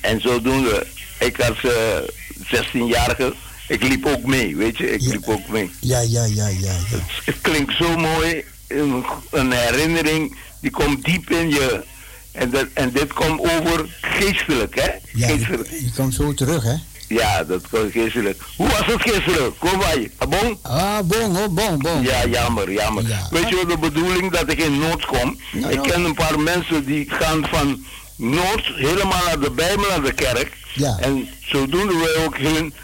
En 0.00 0.20
zodoende, 0.20 0.86
ik 1.18 1.40
als 1.40 1.64
eh 1.64 2.02
16-jarige, 2.44 3.34
ik 3.68 3.82
liep 3.82 4.06
ook 4.06 4.24
mee, 4.24 4.56
weet 4.56 4.76
je. 4.76 4.92
Ik 4.92 5.00
liep 5.00 5.28
ook 5.28 5.48
mee. 5.48 5.70
Ja, 5.80 6.00
ja, 6.00 6.24
ja, 6.24 6.48
ja. 6.48 6.76
ja. 6.90 6.98
Het 7.24 7.40
klinkt 7.40 7.76
zo 7.76 7.96
mooi, 7.96 8.44
een, 8.68 9.04
een 9.30 9.52
herinnering 9.52 10.36
die 10.60 10.70
komt 10.70 11.04
diep 11.04 11.30
in 11.30 11.48
je. 11.48 11.84
En, 12.32 12.50
dat, 12.50 12.66
en 12.74 12.92
dit 12.92 13.12
komt 13.12 13.40
over 13.40 13.98
geestelijk, 14.00 14.74
hè? 14.74 14.90
Ja, 15.12 15.26
geestelijk. 15.26 15.70
die 15.70 15.92
komt 15.96 16.14
zo 16.14 16.34
terug, 16.34 16.62
hè? 16.62 16.74
Ja, 17.08 17.44
dat 17.44 17.68
komt 17.70 17.92
geestelijk. 17.92 18.42
Hoe 18.56 18.68
was 18.68 18.86
het 18.86 19.02
gisteren? 19.02 19.58
Kom 19.58 19.78
bij. 19.78 20.10
Bon? 20.28 20.58
Ah, 20.62 20.98
bon, 21.04 21.36
oh, 21.36 21.46
bon, 21.48 21.78
bon. 21.78 22.02
Ja, 22.02 22.26
jammer, 22.26 22.72
jammer. 22.72 23.04
Weet 23.30 23.48
je 23.48 23.56
wat 23.56 23.68
de 23.68 23.78
bedoeling 23.78 24.32
dat 24.32 24.50
ik 24.50 24.58
in 24.58 24.78
Noord 24.78 25.04
kom? 25.04 25.38
Ik 25.52 25.60
nou. 25.60 25.80
ken 25.80 26.04
een 26.04 26.14
paar 26.14 26.40
mensen 26.40 26.84
die 26.84 27.10
gaan 27.10 27.46
van 27.50 27.84
Noord 28.16 28.66
helemaal 28.74 29.24
naar 29.24 29.40
de 29.40 29.50
Bijbel, 29.50 29.88
naar 29.88 30.02
de 30.02 30.12
kerk. 30.12 30.52
Ja. 30.74 30.96
En 31.00 31.28
zodoende 31.40 31.96
wij 31.96 32.24
ook 32.24 32.38
hun 32.38 32.74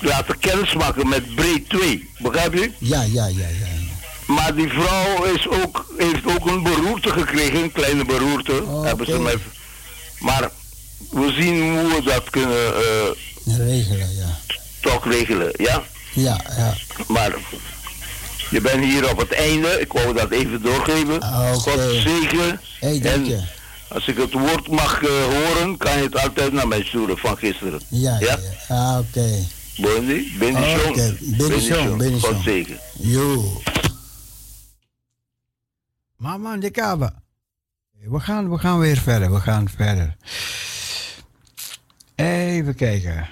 laten 0.00 0.38
kennismaken 0.38 1.08
met 1.08 1.34
breed 1.34 1.68
2. 1.68 2.08
Begrijp 2.18 2.54
je? 2.54 2.70
Ja, 2.78 3.02
ja, 3.02 3.26
ja, 3.26 3.48
ja. 3.48 3.73
Maar 4.26 4.54
die 4.54 4.68
vrouw 4.68 5.24
is 5.24 5.48
ook, 5.48 5.86
heeft 5.98 6.26
ook 6.26 6.46
een 6.46 6.62
beroerte 6.62 7.08
gekregen, 7.08 7.62
een 7.62 7.72
kleine 7.72 8.04
beroerte. 8.04 8.62
Oh, 8.62 8.84
hebben 8.84 9.06
ze 9.06 9.38
maar 10.18 10.50
we 11.10 11.32
zien 11.32 11.78
hoe 11.78 11.88
we 11.88 12.02
dat 12.04 12.30
kunnen 12.30 12.74
eh, 12.76 13.56
Regelen, 13.56 14.14
ja. 14.16 14.38
toch 14.80 15.04
regelen, 15.04 15.52
ja? 15.56 15.82
Ja, 16.12 16.40
ja. 16.56 16.74
Maar 17.08 17.34
je 18.50 18.60
bent 18.60 18.84
hier 18.84 19.10
op 19.10 19.18
het 19.18 19.32
einde, 19.32 19.80
ik 19.80 19.92
wou 19.92 20.14
dat 20.14 20.30
even 20.30 20.62
doorgeven. 20.62 21.22
God 21.54 21.80
zegen. 21.80 22.60
Hey, 22.80 23.00
dank 23.00 23.14
en 23.14 23.26
je. 23.26 23.40
als 23.88 24.06
ik 24.06 24.16
het 24.16 24.32
woord 24.32 24.68
mag 24.68 25.02
eh, 25.02 25.10
horen, 25.10 25.76
kan 25.76 25.96
je 25.96 26.02
het 26.02 26.18
altijd 26.18 26.52
naar 26.52 26.68
mij 26.68 26.84
sturen 26.84 27.18
van 27.18 27.36
gisteren. 27.36 27.80
Ja, 27.88 28.18
ja. 28.20 28.38
Ah, 28.68 28.98
oké. 28.98 29.46
Bondi, 29.76 30.34
bendition. 30.38 30.88
Oké, 30.88 31.16
bendition, 31.20 31.98
bendition. 31.98 32.34
God 32.34 32.42
zegen. 32.44 32.78
Yo. 32.92 33.60
Mama 36.24 36.56
de 36.56 36.70
Kaba. 36.70 37.22
We 37.90 38.20
gaan, 38.20 38.50
we 38.50 38.58
gaan 38.58 38.78
weer 38.78 38.96
verder. 38.96 39.32
We 39.32 39.40
gaan 39.40 39.68
verder. 39.68 40.16
Even 42.14 42.74
kijken. 42.74 43.28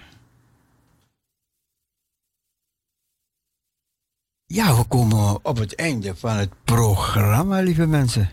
Ja, 4.46 4.76
we 4.76 4.84
komen 4.84 5.44
op 5.44 5.56
het 5.56 5.74
einde 5.74 6.16
van 6.16 6.36
het 6.36 6.50
programma, 6.64 7.60
lieve 7.60 7.86
mensen. 7.86 8.30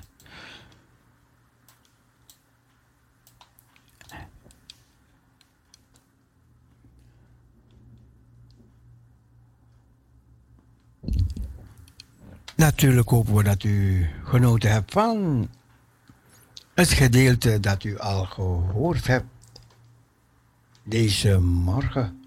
Natuurlijk 12.60 13.10
hopen 13.10 13.36
we 13.36 13.44
dat 13.44 13.64
u 13.64 14.08
genoten 14.24 14.72
hebt 14.72 14.92
van 14.92 15.50
het 16.74 16.90
gedeelte 16.90 17.60
dat 17.60 17.84
u 17.84 17.98
al 17.98 18.26
gehoord 18.26 19.08
hebt 19.08 19.26
deze 20.84 21.40
morgen. 21.40 22.24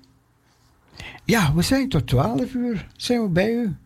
Ja, 1.24 1.54
we 1.54 1.62
zijn 1.62 1.88
tot 1.88 2.06
12 2.06 2.54
uur 2.54 2.88
zijn 2.96 3.22
we 3.22 3.28
bij 3.28 3.52
u. 3.52 3.76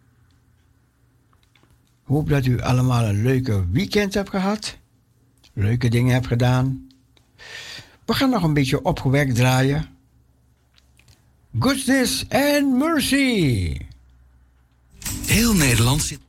Hoop 2.05 2.29
dat 2.29 2.47
u 2.47 2.61
allemaal 2.61 3.05
een 3.05 3.23
leuke 3.23 3.67
weekend 3.71 4.15
hebt 4.15 4.31
gehad. 4.31 4.79
Leuke 5.53 5.89
dingen 5.89 6.13
hebt 6.13 6.27
gedaan. 6.27 6.89
We 8.05 8.15
gaan 8.15 8.31
nog 8.31 8.43
een 8.43 8.55
beetje 8.55 8.85
opgewekt 8.85 9.35
draaien. 9.35 9.89
Goodness 11.59 12.25
and 12.29 12.79
mercy. 12.79 13.77
Heel 15.27 15.55
Nederland 15.55 16.03
zit. 16.03 16.25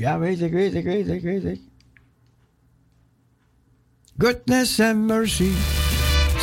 Ja, 0.00 0.18
weet 0.18 0.40
ik, 0.40 0.52
weet 0.52 0.74
ik, 0.74 1.22
weet. 1.22 1.60
Goodness 4.16 4.80
and 4.80 5.06
mercy 5.06 5.52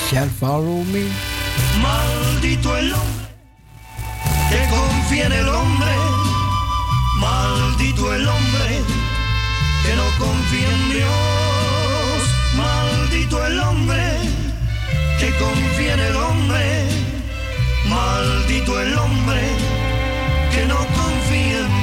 shall 0.07 0.27
follow 0.27 0.83
me. 0.93 1.09
Maldito 1.81 2.77
el 2.77 2.93
hombre 2.93 3.27
que 4.49 4.61
confía 4.69 5.25
en 5.25 5.31
el 5.31 5.49
hombre. 5.49 5.91
Maldito 7.19 8.13
el 8.13 8.27
hombre 8.27 8.69
que 9.83 9.95
no 9.95 10.05
confía 10.19 10.69
en 10.69 10.89
Dios. 10.91 12.21
Maldito 12.55 13.45
el 13.45 13.59
hombre 13.59 14.03
que 15.19 15.31
confía 15.39 15.93
en 15.93 15.99
el 15.99 16.15
hombre. 16.15 16.87
Maldito 17.89 18.81
el 18.81 18.97
hombre 18.97 19.41
que 20.51 20.65
no 20.67 20.77
confía 20.77 21.59
en 21.59 21.76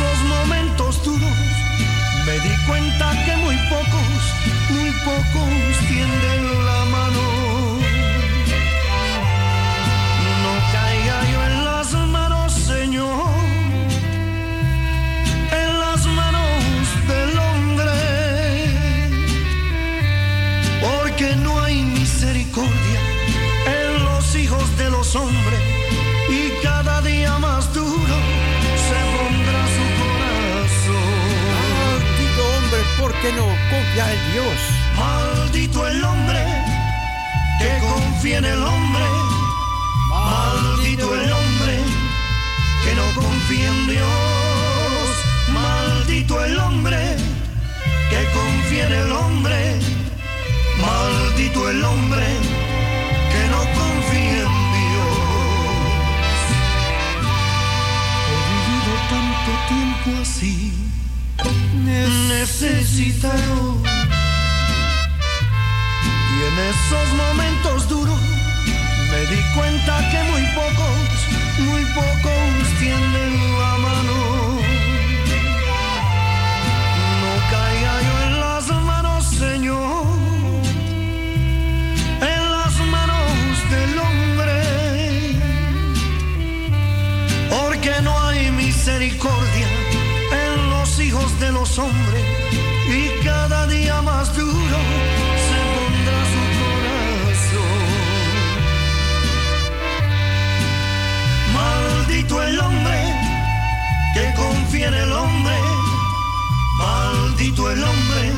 esos 0.00 0.24
momentos 0.24 1.04
duros. 1.04 1.38
Me 2.26 2.32
di 2.32 2.56
cuenta 2.66 3.10
que 3.24 3.36
muy 3.36 3.56
pocos, 3.68 4.22
muy 4.70 4.90
pocos 5.04 5.78
tienden 5.88 6.59
confía 33.70 34.12
en 34.12 34.32
Dios. 34.32 34.58
Maldito 34.96 35.86
el 35.86 36.04
hombre 36.04 36.44
que 37.58 37.70
confía 37.86 38.38
en 38.38 38.44
el 38.44 38.62
hombre. 38.62 39.04
Maldito 40.10 41.14
el 41.14 41.32
hombre 41.32 41.78
que 42.84 42.94
no 42.94 43.06
confía 43.14 43.68
en 43.68 43.86
Dios. 43.86 45.10
Maldito 45.52 46.44
el 46.44 46.58
hombre 46.58 47.16
que 48.10 48.24
confía 48.32 48.86
en 48.86 48.92
el 48.92 49.12
hombre. 49.12 49.78
Maldito 50.80 51.68
el 51.70 51.84
hombre 51.84 52.26
que 53.32 53.48
no 53.52 53.58
confía 53.58 54.38
en 54.46 54.54
Dios. 54.76 55.20
He 58.30 58.38
vivido 58.50 58.92
tanto 59.14 59.50
tiempo 59.68 60.22
así, 60.22 60.79
necesitado. 62.28 63.76
Y 66.32 66.38
en 66.48 66.56
esos 66.72 67.08
momentos 67.24 67.88
duros 67.88 68.20
me 69.10 69.20
di 69.26 69.40
cuenta 69.54 69.98
que 70.10 70.22
muy 70.30 70.44
pocos, 70.54 71.08
muy 71.66 71.84
pocos 71.94 72.78
tienden 72.78 73.58
la 73.58 73.78
mano. 73.78 74.29
Hombres 91.78 92.24
y 92.88 93.24
cada 93.24 93.66
día 93.66 94.02
más 94.02 94.34
duro 94.36 94.78
se 95.46 95.60
pondrá 95.72 96.18
su 96.32 96.42
corazón. 96.60 97.80
Maldito 101.54 102.42
el 102.42 102.58
hombre 102.58 103.14
que 104.14 104.34
confía 104.34 104.88
en 104.88 104.94
el 104.94 105.12
hombre. 105.12 105.54
Maldito 106.78 107.70
el 107.70 107.84
hombre 107.84 108.32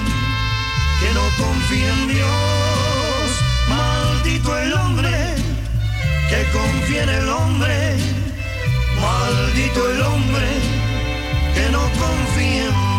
que 1.00 1.14
no 1.14 1.22
confía 1.42 1.88
en 1.94 2.09
Dios. 2.09 3.28
Maldito 3.68 4.59
el 4.59 4.72
hombre 4.74 5.34
que 6.28 6.44
confía 6.52 7.02
en 7.04 7.09
el 7.09 7.28
hombre. 7.28 7.96
Maldito 9.00 9.90
el 9.90 10.02
hombre 10.02 10.48
que 11.54 11.70
no 11.70 11.80
confía 11.80 12.64
en 12.66 12.91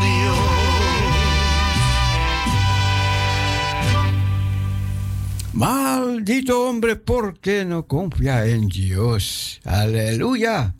Maldito 5.53 6.67
hombre 6.67 6.95
porque 6.95 7.63
no 7.63 7.85
confía 7.85 8.45
en 8.47 8.67
Dios. 8.67 9.59
Aleluya. 9.63 10.73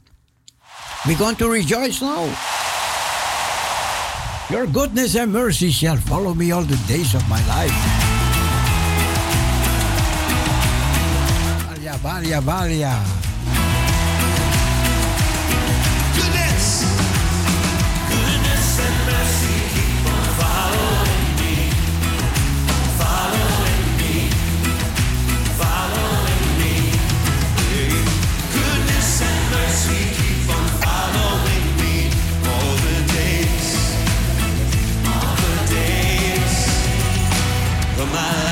We're 1.06 1.16
going 1.18 1.36
to 1.36 1.50
rejoice 1.50 2.02
now. 2.02 2.28
Your 4.50 4.66
goodness 4.68 5.16
and 5.16 5.32
mercy 5.32 5.70
shall 5.70 5.98
follow 5.98 6.34
me 6.34 6.52
all 6.52 6.64
the 6.64 6.78
days 6.88 7.14
of 7.14 7.28
my 7.30 7.40
life. 7.48 7.74
Valia, 11.70 11.98
valia, 11.98 12.42
valia. 12.42 13.23
My 38.14 38.20
life. 38.20 38.43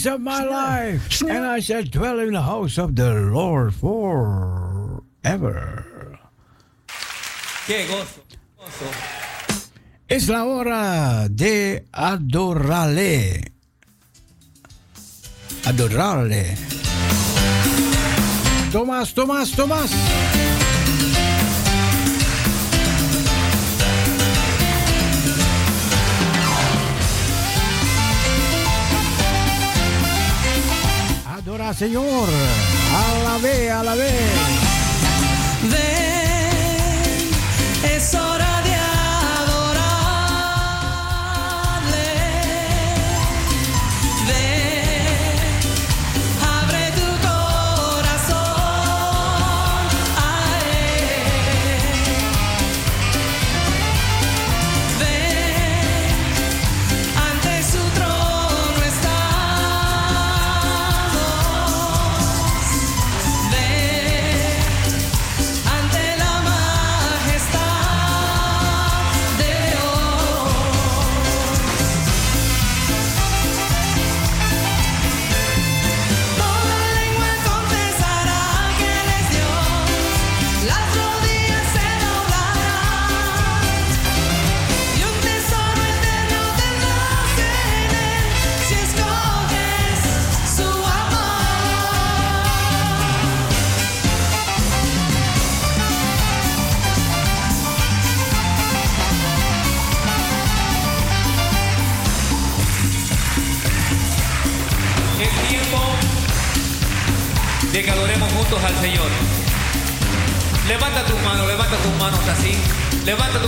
Days 0.00 0.12
of 0.12 0.20
my 0.20 0.44
life. 0.44 1.22
And 1.22 1.46
I 1.46 1.60
shall 1.60 1.84
dwell 1.84 2.18
in 2.20 2.32
the 2.32 2.42
house 2.42 2.78
of 2.78 2.94
the 2.96 3.12
Lord 3.14 3.74
forever. 3.74 5.00
Qué 7.66 7.86
gozo, 7.86 8.22
gozo. 8.56 8.86
Es 10.08 10.28
la 10.28 10.44
hora 10.44 11.28
de 11.28 11.84
adorarle. 11.92 13.52
Adorarle. 15.64 16.56
Tomás, 18.72 19.12
Tomás, 19.14 19.52
Tomás. 19.52 19.90
señor. 31.74 32.28
A 32.28 33.22
la 33.24 33.38
B, 33.38 33.70
a 33.70 33.82
la 33.82 33.94
B. 33.94 34.69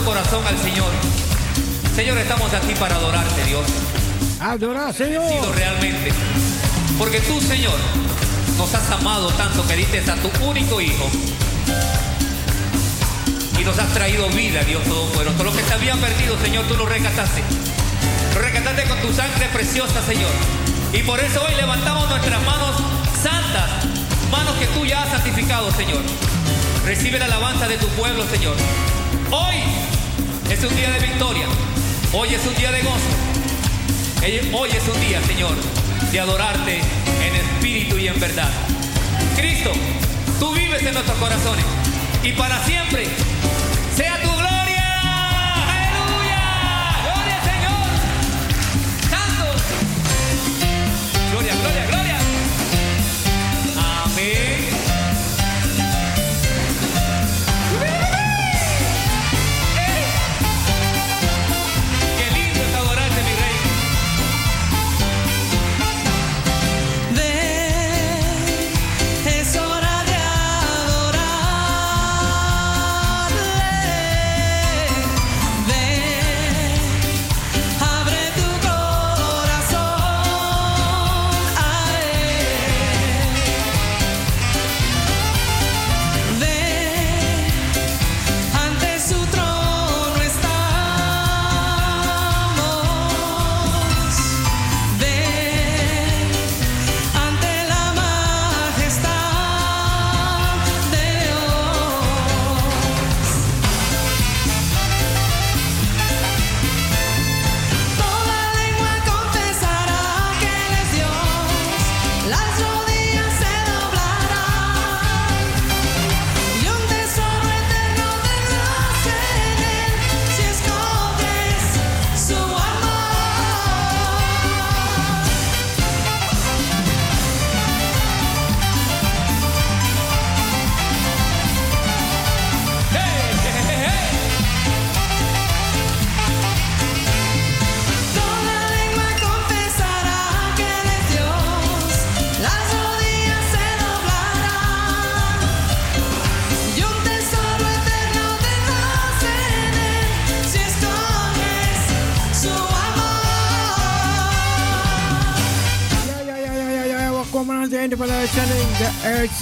corazón 0.04 0.44
al 0.46 0.58
Señor. 0.58 0.90
Señor, 1.94 2.18
estamos 2.18 2.52
aquí 2.52 2.74
para 2.74 2.96
adorarte, 2.96 3.44
Dios. 3.44 3.64
Adorar, 4.40 4.92
Señor. 4.94 5.54
Realmente. 5.54 6.12
Porque 6.98 7.20
tú, 7.20 7.40
Señor, 7.40 7.78
nos 8.58 8.74
has 8.74 8.90
amado 8.90 9.28
tanto 9.32 9.66
que 9.66 9.76
diste 9.76 9.98
a 10.10 10.16
tu 10.16 10.30
único 10.44 10.80
Hijo. 10.80 11.10
Y 13.58 13.64
nos 13.64 13.78
has 13.78 13.92
traído 13.92 14.28
vida, 14.30 14.62
Dios 14.64 14.82
Todopoderoso. 14.84 15.44
Lo 15.44 15.52
que 15.52 15.62
se 15.62 15.74
había 15.74 15.94
perdido, 15.94 16.36
Señor, 16.42 16.64
tú 16.66 16.74
lo 16.74 16.86
rescataste. 16.86 17.42
Lo 18.34 18.40
rescataste 18.40 18.84
con 18.84 18.98
tu 19.00 19.12
sangre 19.12 19.46
preciosa, 19.52 20.02
Señor. 20.04 20.32
Y 20.92 21.02
por 21.02 21.20
eso 21.20 21.42
hoy 21.46 21.54
levantamos 21.54 22.08
nuestras 22.08 22.42
manos 22.44 22.76
santas, 23.22 23.70
manos 24.30 24.56
que 24.58 24.66
tú 24.66 24.84
ya 24.84 25.02
has 25.02 25.10
santificado, 25.10 25.70
Señor. 25.72 26.02
Recibe 26.84 27.18
la 27.18 27.26
alabanza 27.26 27.68
de 27.68 27.76
tu 27.76 27.86
pueblo, 27.88 28.24
Señor. 28.26 28.56
Hoy 29.34 29.54
es 30.50 30.62
un 30.62 30.76
día 30.76 30.90
de 30.90 31.06
victoria. 31.06 31.46
Hoy 32.12 32.34
es 32.34 32.46
un 32.46 32.54
día 32.54 32.70
de 32.70 32.82
gozo. 32.82 34.52
Hoy 34.52 34.68
es 34.68 34.86
un 34.94 35.00
día, 35.00 35.22
Señor, 35.22 35.54
de 36.12 36.20
adorarte 36.20 36.76
en 36.76 37.34
espíritu 37.34 37.96
y 37.96 38.08
en 38.08 38.20
verdad. 38.20 38.50
Cristo, 39.34 39.72
tú 40.38 40.52
vives 40.52 40.82
en 40.82 40.92
nuestros 40.92 41.16
corazones 41.16 41.64
y 42.22 42.32
para 42.32 42.62
siempre 42.66 43.06
sea 43.96 44.20
tu 44.20 44.41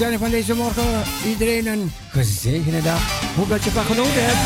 uitzending 0.02 0.30
van 0.30 0.40
deze 0.40 0.54
morgen. 0.54 1.02
Iedereen 1.26 1.66
een 1.66 1.92
gezegende 2.10 2.82
dag. 2.82 3.34
Hoop 3.36 3.48
dat 3.48 3.64
je 3.64 3.70
van 3.70 3.84
genoten 3.84 4.24
hebt. 4.24 4.38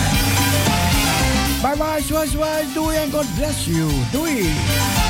Bye 1.62 1.76
bye, 1.76 2.02
zoals. 2.06 2.74
Doei 2.74 2.96
en 2.96 3.12
God 3.12 3.34
bless 3.36 3.64
you. 3.64 3.90
Doei. 4.12 5.03